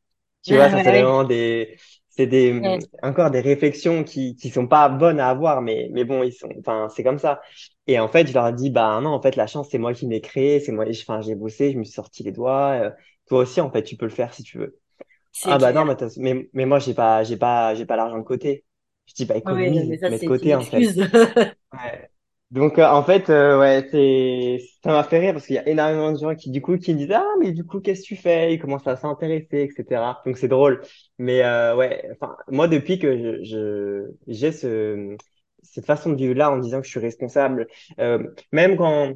[0.43, 1.77] Tu vois, ça, c'est vraiment des,
[2.09, 6.23] c'est des, encore des réflexions qui, qui sont pas bonnes à avoir, mais, mais bon,
[6.23, 7.41] ils sont, enfin, c'est comme ça.
[7.87, 10.07] Et en fait, je leur dis, bah, non, en fait, la chance, c'est moi qui
[10.07, 12.71] l'ai créée, c'est moi, enfin, j'ai bossé, je me suis sorti les doigts.
[12.73, 12.91] Euh,
[13.27, 14.80] toi aussi, en fait, tu peux le faire si tu veux.
[15.45, 15.85] Ah bah non,
[16.17, 18.65] mais, mais, moi j'ai pas j'ai pas j'ai pas l'argent de côté.
[19.07, 20.85] Je dis pas économise, mais, de côté en fait.
[21.73, 22.09] ouais.
[22.51, 25.67] Donc euh, en fait euh, ouais c'est ça m'a fait rire parce qu'il y a
[25.69, 28.07] énormément de gens qui du coup qui me disent ah mais du coup qu'est-ce que
[28.07, 28.53] tu fais?
[28.53, 30.81] Ils commencent à s'intéresser etc donc c'est drôle
[31.17, 35.15] mais euh, ouais enfin moi depuis que je j'ai ce
[35.63, 37.67] cette façon de vivre là en disant que je suis responsable
[38.51, 39.13] même quand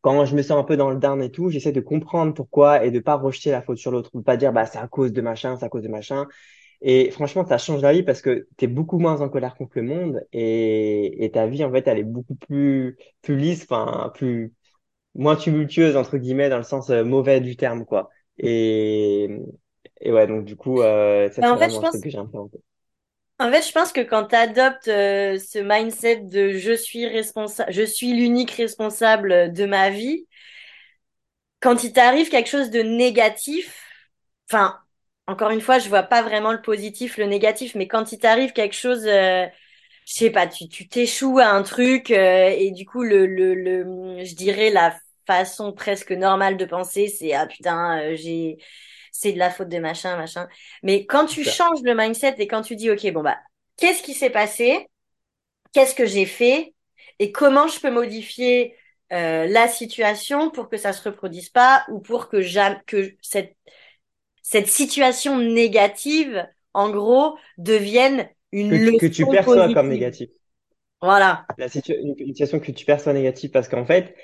[0.00, 2.84] quand je me sens un peu dans le down et tout, j'essaie de comprendre pourquoi
[2.84, 5.12] et de pas rejeter la faute sur l'autre, de pas dire bah c'est à cause
[5.12, 6.26] de machin, c'est à cause de machin.
[6.82, 9.72] Et franchement, ça change la vie parce que tu es beaucoup moins en colère contre
[9.76, 14.10] le monde et, et ta vie en fait, elle est beaucoup plus plus lisse, enfin
[14.14, 14.54] plus
[15.14, 18.10] moins tumultueuse entre guillemets dans le sens euh, mauvais du terme quoi.
[18.38, 19.28] Et
[20.00, 22.58] et ouais, donc du coup euh, ça bah, c'est vraiment un truc que j'ai implémenté.
[23.40, 27.72] En fait, je pense que quand tu adoptes euh, ce mindset de je suis responsable,
[27.72, 30.26] je suis l'unique responsable de ma vie,
[31.60, 33.82] quand il t'arrive quelque chose de négatif,
[34.50, 34.78] enfin,
[35.26, 38.52] encore une fois, je vois pas vraiment le positif, le négatif, mais quand il t'arrive
[38.52, 39.46] quelque chose, euh,
[40.06, 43.54] je sais pas, tu tu t'échoues à un truc euh, et du coup le, le
[43.54, 48.58] le je dirais la façon presque normale de penser, c'est ah putain, euh, j'ai
[49.18, 50.46] c'est de la faute de machin, machin.
[50.84, 53.36] Mais quand tu changes le mindset et quand tu dis, OK, bon, bah,
[53.76, 54.86] qu'est-ce qui s'est passé?
[55.72, 56.72] Qu'est-ce que j'ai fait?
[57.18, 58.76] Et comment je peux modifier
[59.12, 63.56] euh, la situation pour que ça se reproduise pas ou pour que, jamais, que cette,
[64.40, 70.28] cette situation négative, en gros, devienne une que, leçon que tu perçois comme négative.
[71.02, 71.44] Voilà.
[71.58, 74.14] La une situation que tu perçois négative parce qu'en fait,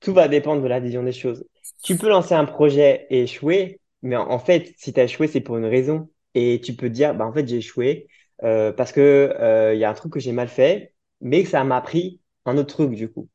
[0.00, 1.44] tout va dépendre de la vision des choses.
[1.82, 5.40] Tu peux lancer un projet et échouer, mais en, fait, si tu as échoué, c'est
[5.40, 6.10] pour une raison.
[6.34, 8.08] Et tu peux te dire, bah, en fait, j'ai échoué
[8.44, 11.48] euh, parce que euh, il y a un truc que j'ai mal fait, mais que
[11.48, 13.28] ça m'a appris un autre truc, du coup.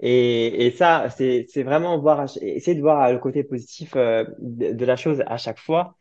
[0.00, 4.96] Et, et ça, c'est vraiment voir, essayer de voir le côté positif euh, de, la
[4.96, 5.96] chose à chaque fois.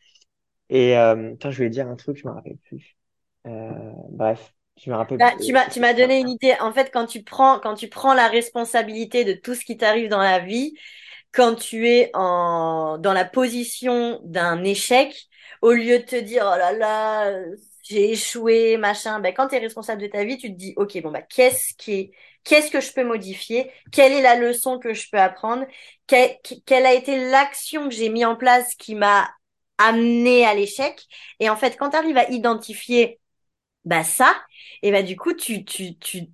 [0.70, 2.98] Et euh, je voulais dire un truc, je me rappelle plus.
[3.46, 3.72] Euh,
[4.10, 4.54] bref,
[4.84, 5.46] je me rappelle bah, plus.
[5.46, 6.56] Tu m'as, tu m'as donné une idée.
[6.60, 10.10] En fait, quand tu prends, quand tu prends la responsabilité de tout ce qui t'arrive
[10.10, 10.74] dans la vie,
[11.34, 15.28] quand tu es en, dans la position d'un échec,
[15.62, 17.34] au lieu de te dire, oh là là,
[17.84, 21.02] j'ai échoué, machin, ben, quand tu es responsable de ta vie, tu te dis, OK,
[21.02, 22.12] bon, bah, qu'est-ce qui
[22.44, 23.72] qu'est-ce que je peux modifier?
[23.92, 25.66] Quelle est la leçon que je peux apprendre?
[26.08, 29.30] quelle a été l'action que j'ai mis en place qui m'a
[29.78, 31.02] amené à l'échec?
[31.40, 33.20] Et en fait, quand tu arrives à identifier,
[33.86, 34.36] bah, ça,
[34.84, 36.28] et bah, du coup, tu, tu, tu,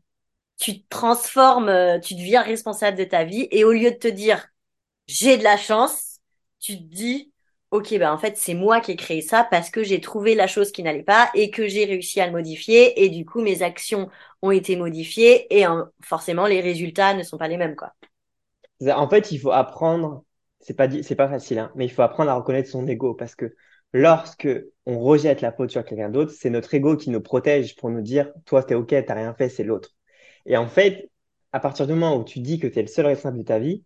[0.60, 3.50] tu te transformes, tu deviens responsable de ta vie.
[3.52, 4.49] Et au lieu de te dire,
[5.10, 6.20] j'ai de la chance,
[6.60, 7.34] tu te dis,
[7.72, 10.46] ok, ben en fait, c'est moi qui ai créé ça parce que j'ai trouvé la
[10.46, 13.64] chose qui n'allait pas et que j'ai réussi à le modifier et du coup, mes
[13.64, 14.10] actions
[14.44, 15.66] ont été modifiées et
[16.04, 17.94] forcément, les résultats ne sont pas les mêmes, quoi.
[18.88, 20.24] En fait, il faut apprendre,
[20.60, 23.34] c'est pas, c'est pas facile, hein, mais il faut apprendre à reconnaître son ego parce
[23.34, 23.56] que
[23.94, 24.48] lorsque
[24.86, 28.02] on rejette la faute sur quelqu'un d'autre, c'est notre ego qui nous protège pour nous
[28.02, 29.90] dire, toi, t'es ok, t'as rien fait, c'est l'autre.
[30.46, 31.10] Et en fait,
[31.52, 33.58] à partir du moment où tu dis que tu es le seul responsable de ta
[33.58, 33.84] vie,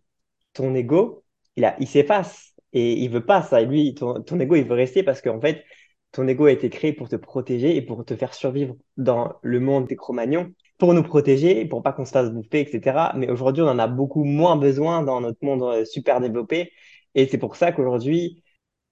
[0.54, 1.24] ton ego,
[1.56, 3.60] il, a, il s'efface et il veut pas ça.
[3.62, 5.64] Et lui, ton, ton ego, il veut rester parce qu'en fait,
[6.12, 9.60] ton ego a été créé pour te protéger et pour te faire survivre dans le
[9.60, 13.12] monde des Cro-Magnons, pour nous protéger, pour pas qu'on se fasse bouffer, etc.
[13.16, 16.72] Mais aujourd'hui, on en a beaucoup moins besoin dans notre monde euh, super développé.
[17.14, 18.42] Et c'est pour ça qu'aujourd'hui,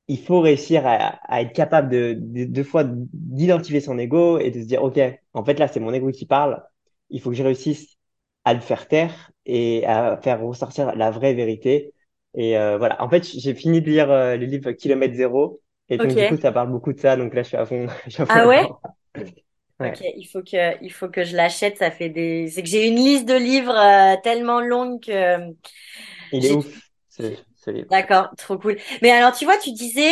[0.08, 4.60] il faut réussir à, être capable de, de, de fois d'identifier son ego et de
[4.60, 5.00] se dire, OK,
[5.34, 6.62] en fait, là, c'est mon ego qui parle.
[7.10, 7.96] Il faut que je réussisse
[8.44, 11.94] à le faire taire et à faire ressortir la vraie vérité.
[12.34, 13.02] Et euh, voilà.
[13.02, 15.60] En fait, j'ai fini de lire euh, le livre Kilomètre Zéro.
[15.88, 17.16] Et donc, du coup, ça parle beaucoup de ça.
[17.16, 17.86] Donc là, je suis à fond.
[18.28, 18.66] ah ouais?
[19.80, 21.78] Ok, il faut que, il faut que je l'achète.
[21.78, 25.52] Ça fait des, c'est que j'ai une liste de livres euh, tellement longue que.
[26.32, 26.90] Il est ouf,
[27.90, 28.78] D'accord, trop cool.
[29.02, 30.10] Mais alors, tu vois, tu disais,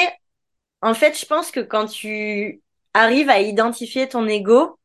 [0.83, 2.62] en fait, je pense que quand tu
[2.95, 4.78] arrives à identifier ton ego,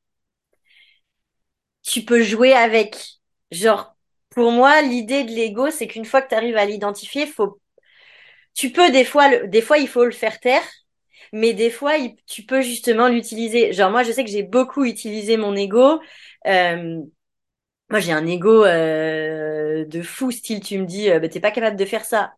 [1.84, 2.98] tu peux jouer avec.
[3.52, 3.95] Genre,
[4.36, 7.60] pour moi, l'idée de l'ego, c'est qu'une fois que tu arrives à l'identifier, faut,
[8.54, 9.48] tu peux des fois, le...
[9.48, 10.64] des fois, il faut le faire taire,
[11.34, 11.94] mais des fois,
[12.28, 13.74] tu peux justement l'utiliser.
[13.74, 16.00] Genre, moi, je sais que j'ai beaucoup utilisé mon ego.
[16.48, 17.02] Euh...
[17.90, 19.86] Moi, j'ai un ego euh...
[19.86, 22.34] de fou, style, tu me dis, euh, bah, t'es pas capable de faire ça.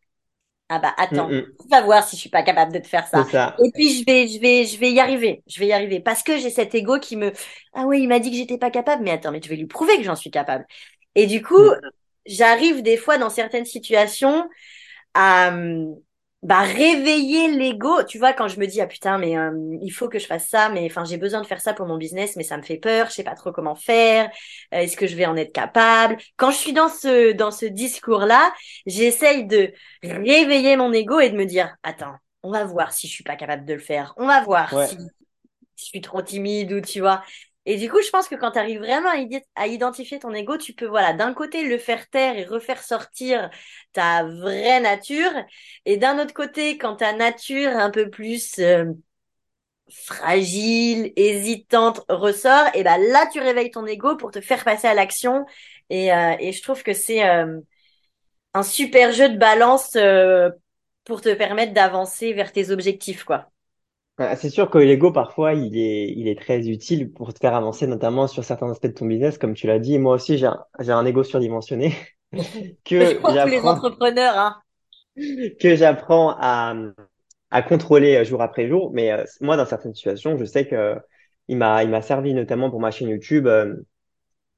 [0.69, 3.29] Ah bah attends, mm va voir si je suis pas capable de te faire ça.
[3.57, 5.41] Et puis je vais, je vais, je vais y arriver.
[5.47, 7.31] Je vais y arriver parce que j'ai cet ego qui me,
[7.73, 9.65] ah oui, il m'a dit que j'étais pas capable, mais attends, mais tu vais lui
[9.67, 10.65] prouver que j'en suis capable.
[11.17, 11.81] Et du coup, mm.
[12.25, 14.47] j'arrive des fois dans certaines situations
[15.13, 15.51] à
[16.43, 18.03] bah, réveiller l'ego.
[18.03, 19.51] Tu vois, quand je me dis, ah putain, mais euh,
[19.81, 21.97] il faut que je fasse ça, mais enfin, j'ai besoin de faire ça pour mon
[21.97, 24.29] business, mais ça me fait peur, je sais pas trop comment faire,
[24.73, 26.17] euh, est-ce que je vais en être capable?
[26.35, 28.53] Quand je suis dans ce, dans ce discours-là,
[28.85, 33.13] j'essaye de réveiller mon ego et de me dire, attends, on va voir si je
[33.13, 34.13] suis pas capable de le faire.
[34.17, 34.95] On va voir si
[35.75, 37.23] je suis trop timide ou tu vois.
[37.67, 39.09] Et du coup, je pense que quand tu arrives vraiment
[39.55, 43.49] à, identifier ton ego, tu peux, voilà, d'un côté le faire taire et refaire sortir
[43.91, 45.31] ta vraie nature,
[45.85, 48.85] et d'un autre côté, quand ta nature un peu plus euh,
[49.89, 54.93] fragile, hésitante ressort, et ben là, tu réveilles ton ego pour te faire passer à
[54.93, 55.45] l'action.
[55.89, 57.59] Et, euh, je trouve que c'est euh,
[58.53, 59.97] un super jeu de balance
[61.03, 63.51] pour te permettre d'avancer vers tes objectifs, quoi.
[64.35, 67.85] C'est sûr que l'ego, parfois, il est, il est très utile pour te faire avancer,
[67.85, 69.99] notamment sur certains aspects de ton business, comme tu l'as dit.
[69.99, 71.93] Moi aussi, j'ai un, j'ai un ego surdimensionné
[72.83, 74.61] que j'apprends, tous les entrepreneurs, hein.
[75.59, 76.75] que j'apprends à,
[77.51, 78.91] à contrôler jour après jour.
[78.93, 80.95] Mais euh, moi, dans certaines situations, je sais que
[81.47, 83.47] il m'a, il m'a servi notamment pour ma chaîne YouTube.
[83.47, 83.75] Euh,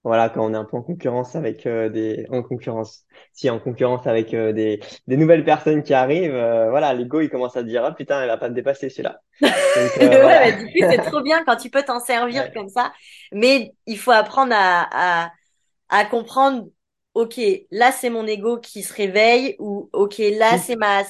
[0.03, 3.59] voilà, quand on est un peu en concurrence avec euh, des, en concurrence, si en
[3.59, 7.63] concurrence avec euh, des, des nouvelles personnes qui arrivent, euh, voilà, l'ego il commence à
[7.63, 9.19] dire ah putain, elle va pas te dépasser celui-là.
[9.41, 12.93] ouais, du coup c'est trop bien quand tu peux t'en servir comme ça,
[13.33, 15.31] mais il faut apprendre à, à,
[15.89, 16.67] à comprendre,
[17.13, 17.39] ok,
[17.71, 21.03] là c'est mon ego qui se réveille ou ok là c'est ma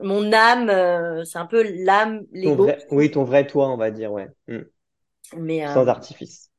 [0.00, 2.70] mon âme, c'est un peu l'âme, l'ego.
[2.90, 4.28] Oui, ton vrai toi, on va dire, ouais.
[4.46, 4.60] Hmm.
[5.36, 6.50] Mais sans artifice.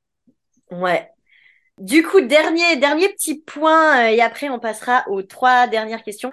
[0.71, 1.09] Ouais.
[1.78, 6.32] Du coup, dernier, dernier petit point, euh, et après on passera aux trois dernières questions.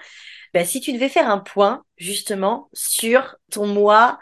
[0.55, 4.19] Ben, si tu devais faire un point, justement, sur ton mois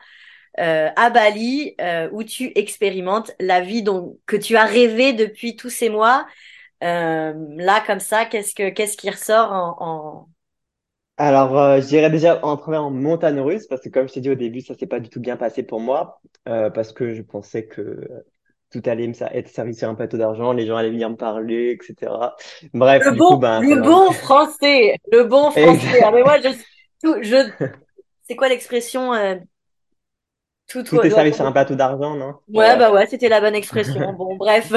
[0.58, 3.84] euh, à Bali, euh, où tu expérimentes la vie
[4.26, 6.26] que tu as rêvé depuis tous ces mois,
[6.80, 10.28] là, comme ça, qu'est-ce que qui ressort en, en...
[11.18, 14.30] Alors, je dirais déjà en première en montagne russe, parce que comme je t'ai dit
[14.30, 17.66] au début, ça s'est pas du tout bien passé pour moi, parce que je pensais
[17.66, 18.08] que
[18.72, 21.78] tout allait me être servi sur un plateau d'argent, les gens allaient venir me parler,
[21.78, 22.12] etc.
[22.72, 26.00] Bref, le du bon, coup, ben, le bon français, le bon français.
[26.02, 26.48] Ah, mais moi, je,
[27.02, 27.50] tout, je,
[28.22, 29.36] c'est quoi l'expression euh,
[30.68, 32.36] Tout, tout est servi sur un plateau d'argent, non?
[32.48, 34.12] Ouais, bah ouais, c'était la bonne expression.
[34.18, 34.72] bon, bref.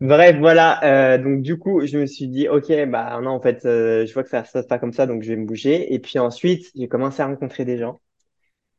[0.00, 0.84] bref, voilà.
[0.84, 4.14] Euh, donc du coup, je me suis dit, ok, bah non, en fait, euh, je
[4.14, 5.92] vois que ça se passe pas comme ça, donc je vais me bouger.
[5.92, 7.98] Et puis ensuite, j'ai commencé à rencontrer des gens.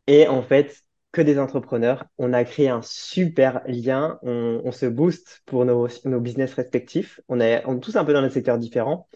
[0.08, 0.85] Et en fait,
[1.16, 2.06] que des entrepreneurs.
[2.18, 4.20] On a créé un super lien.
[4.22, 7.22] On, se booste pour nos, nos, business respectifs.
[7.30, 9.08] On est, on tous un peu dans des secteurs différents.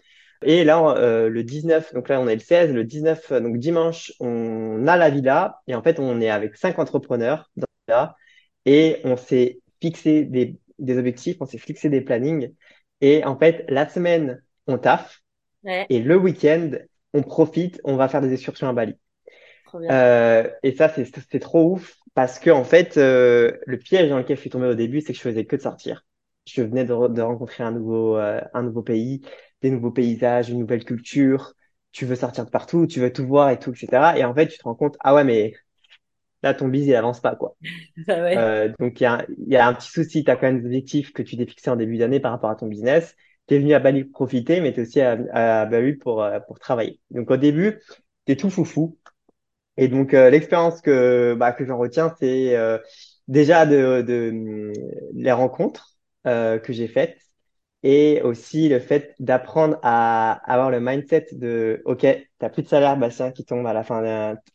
[0.42, 4.12] Et là, euh, le 19, donc là, on est le 16, le 19, donc dimanche,
[4.18, 5.60] on a la villa.
[5.66, 8.16] Et en fait, on est avec cinq entrepreneurs dans la villa.
[8.64, 12.54] Et on s'est fixé des, des objectifs, on s'est fixé des plannings.
[13.02, 15.22] Et en fait, la semaine, on taffe.
[15.90, 16.70] Et le week-end,
[17.12, 18.94] on profite, on va faire des excursions à Bali.
[19.90, 24.36] Euh, et ça, c'est trop ouf parce que en fait, euh, le piège dans lequel
[24.36, 26.04] je suis tombé au début, c'est que je faisais que de sortir.
[26.46, 29.22] Je venais de, de rencontrer un nouveau, euh, un nouveau pays,
[29.62, 31.54] des nouveaux paysages, une nouvelle culture.
[31.92, 34.18] Tu veux sortir de partout, tu veux tout voir et tout, etc.
[34.18, 35.54] Et en fait, tu te rends compte, ah ouais, mais
[36.42, 37.56] là, ton business, il avance pas, quoi.
[38.08, 38.36] Ah ouais.
[38.38, 40.24] Euh, donc, il y a, y a un petit souci.
[40.24, 42.50] Tu as quand même des objectifs que tu t'es fixé en début d'année par rapport
[42.50, 43.16] à ton business.
[43.48, 45.18] Tu es venu à Bali pour profiter, mais tu es aussi à,
[45.62, 47.00] à Bali pour, euh, pour travailler.
[47.10, 47.80] Donc, au début,
[48.26, 48.98] tu es tout foufou.
[49.80, 52.78] Et donc, euh, l'expérience que, bah, que j'en retiens, c'est euh,
[53.28, 54.72] déjà de, de,
[55.14, 57.18] les rencontres euh, que j'ai faites
[57.82, 62.06] et aussi le fait d'apprendre à avoir le mindset de, OK,
[62.38, 64.04] t'as plus de salaire, Bastien, qui tombe à la fin,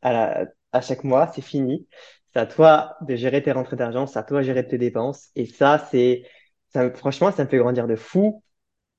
[0.02, 1.88] à, la, à chaque mois, c'est fini.
[2.34, 5.30] C'est à toi de gérer tes rentrées d'argent, c'est à toi de gérer tes dépenses.
[5.36, 6.24] Et ça, c'est,
[6.74, 8.44] ça, franchement, ça me fait grandir de fou.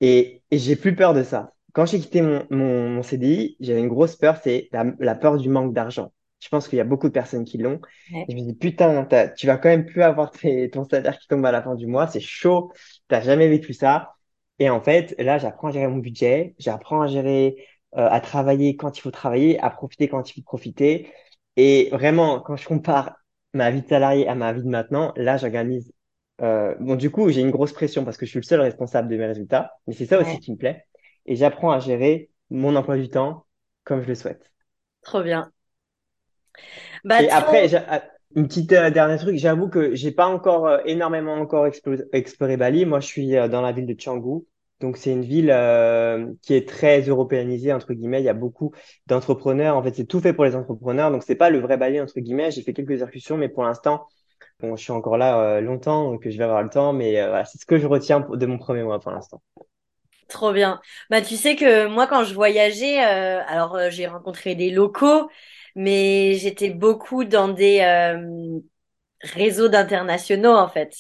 [0.01, 1.53] Et, et j'ai plus peur de ça.
[1.75, 5.49] Quand j'ai quitté mon, mon, mon CDI, j'avais une grosse peur, c'est la peur du
[5.51, 6.13] manque d'argent.
[6.41, 7.81] Je pense qu'il y a beaucoup de personnes qui l'ont.
[8.29, 9.07] Je me dis, putain,
[9.37, 10.31] tu vas quand même plus avoir
[10.73, 12.07] ton salaire qui tombe à la fin du mois.
[12.09, 12.73] C'est chaud.
[13.09, 14.15] T'as jamais vécu ça.
[14.59, 16.55] Et en fait, là, j'apprends à gérer mon budget.
[16.59, 17.57] J'apprends à gérer,
[17.97, 21.13] euh, à travailler quand il faut travailler, à profiter quand il faut profiter.
[21.57, 23.17] Et vraiment, quand je compare
[23.55, 25.93] ma vie de salarié à ma vie de maintenant, là, j'organise.
[26.43, 29.09] Euh, bon, du coup, j'ai une grosse pression parce que je suis le seul responsable
[29.09, 29.73] de mes résultats.
[29.87, 30.85] Mais c'est ça aussi qui me plaît.
[31.27, 33.47] Et j'apprends à gérer mon emploi du temps
[33.85, 34.53] comme je le souhaite.
[35.03, 35.53] Trop bien.
[37.05, 38.03] Bah, et après, ah,
[38.37, 41.67] une petite euh, dernière truc, j'avoue que j'ai pas encore euh, énormément encore
[42.13, 42.85] exploré, Bali.
[42.85, 44.45] Moi, je suis euh, dans la ville de Canggu.
[44.81, 45.47] Donc, c'est une ville
[46.43, 48.21] qui est très européanisée, entre guillemets.
[48.21, 48.73] Il y a beaucoup
[49.07, 49.75] d'entrepreneurs.
[49.75, 51.11] En fait, c'est tout fait pour les entrepreneurs.
[51.11, 52.51] Donc, c'est pas le vrai Bali, entre guillemets.
[52.51, 54.07] J'ai fait quelques excursions, mais pour l'instant,
[54.61, 56.93] bon, je suis encore là longtemps, donc je vais avoir le temps.
[56.93, 59.41] Mais voilà, c'est ce que je retiens de mon premier mois pour l'instant.
[60.29, 60.79] Trop bien.
[61.09, 65.31] Bah, tu sais que moi, quand je voyageais, alors j'ai rencontré des locaux,
[65.77, 68.59] mais j'étais beaucoup dans des euh,
[69.21, 70.93] réseaux d'internationaux en fait.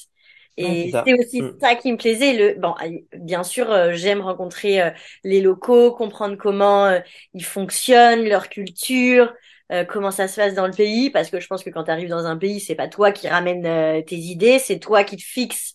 [0.57, 1.59] Et c'est aussi mm.
[1.61, 2.33] ça qui me plaisait.
[2.33, 2.75] Le, bon,
[3.19, 4.91] bien sûr, euh, j'aime rencontrer euh,
[5.23, 7.01] les locaux, comprendre comment euh,
[7.35, 9.35] ils fonctionnent, leur culture,
[9.89, 12.09] comment ça se passe dans le pays, parce que je pense que quand tu arrives
[12.09, 15.75] dans un pays, c'est pas toi qui ramène tes idées, c'est toi qui te fixes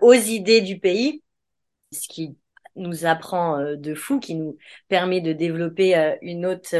[0.00, 1.22] aux idées du pays,
[1.92, 2.38] ce qui
[2.74, 4.56] nous apprend de fou, qui nous
[4.88, 6.74] permet de développer une autre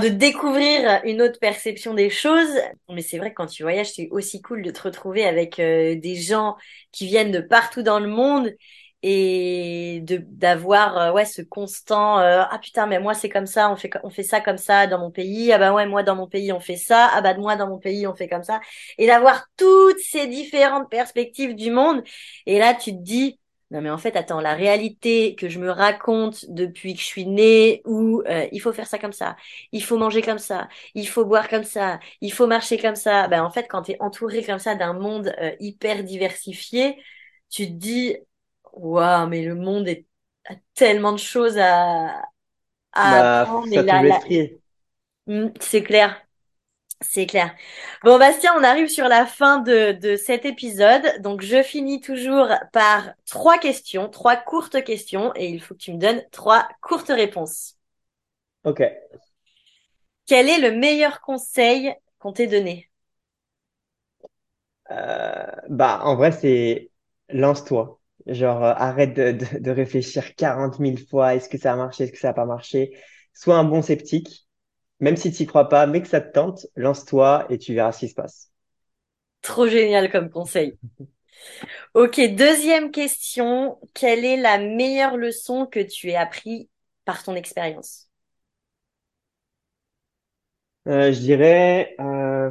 [0.00, 2.48] de découvrir une autre perception des choses.
[2.88, 5.94] Mais c'est vrai que quand tu voyages, c'est aussi cool de te retrouver avec euh,
[5.96, 6.56] des gens
[6.92, 8.50] qui viennent de partout dans le monde
[9.02, 13.70] et de d'avoir euh, ouais ce constant euh, ah putain mais moi c'est comme ça
[13.70, 15.52] on fait on fait ça comme ça dans mon pays.
[15.52, 17.10] Ah bah ouais moi dans mon pays on fait ça.
[17.12, 18.60] Ah bah moi dans mon pays on fait comme ça.
[18.98, 22.02] Et d'avoir toutes ces différentes perspectives du monde.
[22.46, 23.38] Et là tu te dis
[23.74, 27.26] non mais en fait, attends, la réalité que je me raconte depuis que je suis
[27.26, 29.36] née, où euh, il faut faire ça comme ça,
[29.72, 33.28] il faut manger comme ça, il faut boire comme ça, il faut marcher comme ça.
[33.28, 37.02] Ben en fait, quand tu es entouré comme ça d'un monde euh, hyper diversifié,
[37.50, 38.16] tu te dis,
[38.72, 40.06] waouh, mais le monde est,
[40.48, 42.22] a tellement de choses à,
[42.92, 43.68] à bah, apprendre.
[45.26, 46.26] Hmm, c'est clair.
[47.06, 47.54] C'est clair.
[48.02, 51.02] Bon, Bastien, on arrive sur la fin de, de cet épisode.
[51.20, 55.92] Donc, je finis toujours par trois questions, trois courtes questions, et il faut que tu
[55.92, 57.74] me donnes trois courtes réponses.
[58.62, 58.80] Ok.
[60.26, 62.90] Quel est le meilleur conseil qu'on t'ait donné?
[64.90, 66.90] Euh, Bah, en vrai, c'est
[67.28, 68.00] lance-toi.
[68.26, 71.34] Genre, euh, arrête de, de, de, réfléchir 40 000 fois.
[71.34, 72.04] Est-ce que ça a marché?
[72.04, 72.96] Est-ce que ça n'a pas marché?
[73.34, 74.43] Sois un bon sceptique
[75.04, 77.92] même si tu n'y crois pas, mais que ça te tente, lance-toi et tu verras
[77.92, 78.50] ce qui se passe.
[79.42, 80.78] Trop génial comme conseil.
[81.92, 83.78] Ok, deuxième question.
[83.92, 86.70] Quelle est la meilleure leçon que tu aies appris
[87.04, 88.08] par ton expérience?
[90.88, 92.50] Euh, Je dirais euh,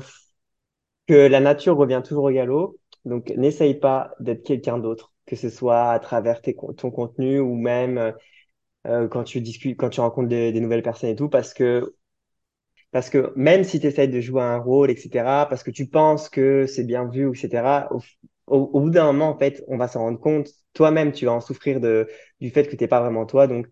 [1.07, 2.77] que la nature revient toujours au galop.
[3.05, 6.39] Donc, n'essaye pas d'être quelqu'un d'autre, que ce soit à travers
[6.77, 8.13] ton contenu ou même
[8.85, 11.95] euh, quand tu discutes, quand tu rencontres des, nouvelles personnes et tout, parce que
[12.93, 16.29] parce que même si tu essayes de jouer un rôle, etc., parce que tu penses
[16.29, 17.99] que c'est bien vu, etc., au,
[18.47, 20.49] au, bout d'un moment, en fait, on va s'en rendre compte.
[20.73, 22.07] Toi-même, tu vas en souffrir de,
[22.39, 23.47] du fait que t'es pas vraiment toi.
[23.47, 23.67] Donc,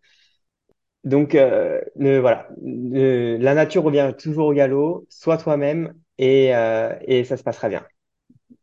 [1.04, 5.06] donc euh, voilà, la nature revient toujours au galop.
[5.10, 7.86] Sois toi-même et, euh, et ça se passera bien.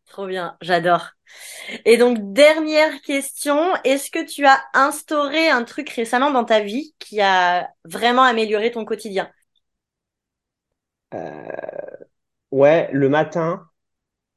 [0.06, 1.10] Trop bien, j'adore.
[1.84, 6.94] Et donc, dernière question, est-ce que tu as instauré un truc récemment dans ta vie
[6.98, 9.30] qui a vraiment amélioré ton quotidien?
[12.50, 13.66] Ouais, le matin,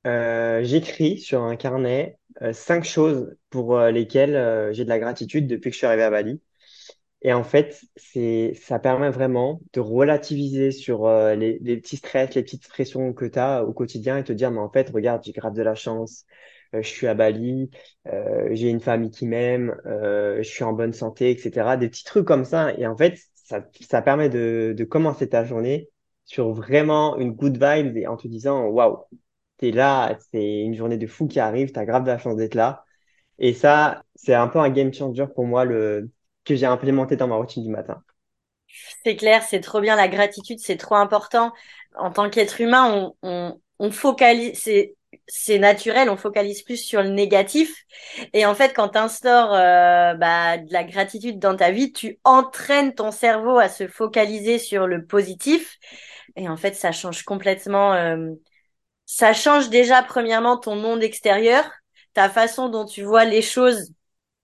[0.07, 4.99] euh, j'écris sur un carnet euh, cinq choses pour euh, lesquelles euh, j'ai de la
[4.99, 6.41] gratitude depuis que je suis arrivé à Bali.
[7.23, 12.43] Et en fait, c'est, ça permet vraiment de relativiser sur les, les, petits stress, les
[12.43, 15.33] petites pressions que tu as au quotidien et te dire, mais en fait, regarde, j'ai
[15.33, 16.25] grave de la chance,
[16.73, 17.69] je suis à Bali,
[18.51, 21.77] j'ai une famille qui m'aime, je suis en bonne santé, etc.
[21.77, 22.73] Des petits trucs comme ça.
[22.79, 25.90] Et en fait, ça, ça permet de, de commencer ta journée
[26.31, 28.99] sur vraiment une good vibe et en te disant waouh,
[29.57, 32.55] t'es là, c'est une journée de fou qui arrive, t'as grave de la chance d'être
[32.55, 32.85] là.
[33.37, 36.09] Et ça, c'est un peu un game changer pour moi le
[36.45, 38.01] que j'ai implémenté dans ma routine du matin.
[39.03, 41.51] C'est clair, c'est trop bien la gratitude, c'est trop important.
[41.97, 44.95] En tant qu'être humain, on, on, focalise, c'est
[45.27, 47.83] c'est naturel, on focalise plus sur le négatif.
[48.31, 52.19] Et en fait, quand tu instaures euh, bah, de la gratitude dans ta vie, tu
[52.23, 55.77] entraînes ton cerveau à se focaliser sur le positif.
[56.35, 57.93] Et en fait, ça change complètement.
[57.93, 58.31] Euh,
[59.05, 61.69] ça change déjà premièrement ton monde extérieur,
[62.13, 63.93] ta façon dont tu vois les choses,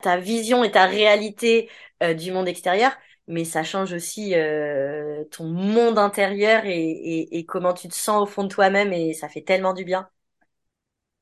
[0.02, 1.70] ta vision et ta réalité
[2.04, 2.92] euh, du monde extérieur.
[3.28, 8.24] Mais ça change aussi euh, ton monde intérieur et, et, et, comment tu te sens
[8.24, 10.08] au fond de toi-même et ça fait tellement du bien.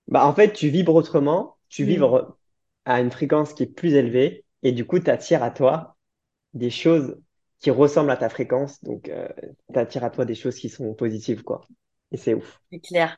[0.08, 1.88] Bah en fait, tu vibres autrement, tu mm.
[1.88, 2.38] vibres
[2.86, 5.98] à une fréquence qui est plus élevée et du coup, tu attires à toi
[6.54, 7.18] des choses
[7.60, 8.84] qui ressemblent à ta fréquence.
[8.84, 9.28] Donc, euh,
[9.74, 11.62] tu attires à toi des choses qui sont positives, quoi.
[12.12, 12.60] Et c'est ouf.
[12.72, 13.18] C'est clair.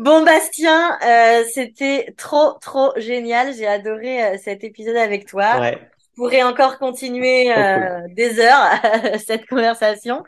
[0.00, 3.52] Bon Bastien, euh, c'était trop trop génial.
[3.52, 5.60] J'ai adoré euh, cet épisode avec toi.
[5.60, 5.78] Ouais.
[5.98, 8.70] Je pourrais encore continuer euh, des heures
[9.26, 10.24] cette conversation.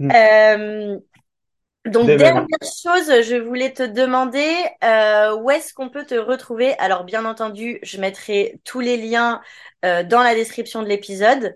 [0.00, 0.10] Mm.
[0.12, 0.98] Euh,
[1.86, 4.52] donc dernière chose, je voulais te demander
[5.40, 6.76] où est-ce qu'on peut te retrouver?
[6.80, 9.42] Alors bien entendu, je mettrai tous les liens
[9.82, 11.54] dans la description de l'épisode.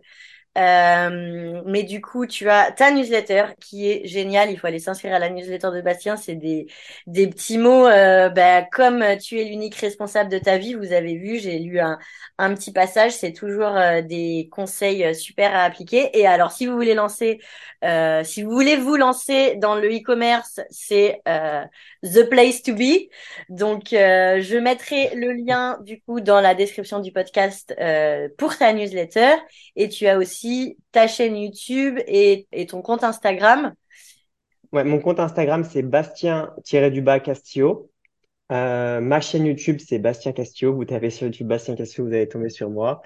[0.59, 4.51] Euh, mais du coup, tu as ta newsletter qui est géniale.
[4.51, 6.17] Il faut aller s'inscrire à la newsletter de Bastien.
[6.17, 6.67] C'est des,
[7.07, 7.87] des petits mots.
[7.87, 11.79] Euh, bah, comme tu es l'unique responsable de ta vie, vous avez vu, j'ai lu
[11.79, 11.99] un,
[12.39, 13.13] un petit passage.
[13.13, 16.19] C'est toujours euh, des conseils super à appliquer.
[16.19, 17.41] Et alors, si vous voulez lancer,
[18.25, 21.23] si vous voulez vous lancer dans le e-commerce, c'est
[22.03, 23.09] the place to be.
[23.49, 27.73] Donc, je mettrai le lien du coup dans la description du podcast
[28.37, 29.35] pour ta newsletter.
[29.77, 30.48] Et tu as aussi
[30.93, 33.75] ta chaîne YouTube et, ton compte Instagram.
[34.73, 37.91] Ouais, mon compte Instagram, c'est Bastien-du-bas Castillo.
[38.51, 40.75] Euh, ma chaîne YouTube, c'est Bastien Castillo.
[40.75, 43.03] Vous tapez sur YouTube Bastien Castillo, vous allez tomber sur moi.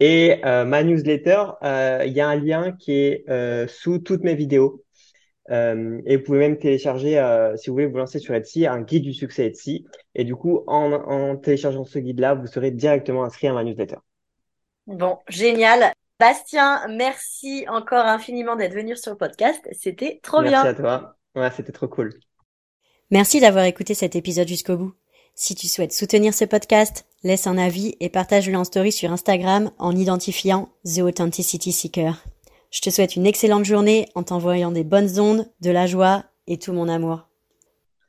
[0.00, 4.34] Et euh, ma newsletter, euh, il y a un lien qui est sous toutes mes
[4.34, 4.82] vidéos.
[5.50, 7.22] et vous pouvez même télécharger,
[7.56, 9.86] si vous voulez vous lancer sur Etsy, un guide du succès Etsy.
[10.14, 13.96] Et du coup, en, en téléchargeant ce guide-là, vous serez directement inscrit à ma newsletter.
[14.86, 15.92] Bon, génial.
[16.18, 19.60] Bastien, merci encore infiniment d'être venu sur le podcast.
[19.72, 20.62] C'était trop bien.
[20.62, 21.16] Merci à toi.
[21.34, 22.18] Ouais, c'était trop cool.
[23.10, 24.94] Merci d'avoir écouté cet épisode jusqu'au bout.
[25.34, 29.70] Si tu souhaites soutenir ce podcast, laisse un avis et partage-le en story sur Instagram
[29.78, 32.24] en identifiant The Authenticity Seeker.
[32.70, 36.58] Je te souhaite une excellente journée en t'envoyant des bonnes ondes, de la joie et
[36.58, 37.28] tout mon amour.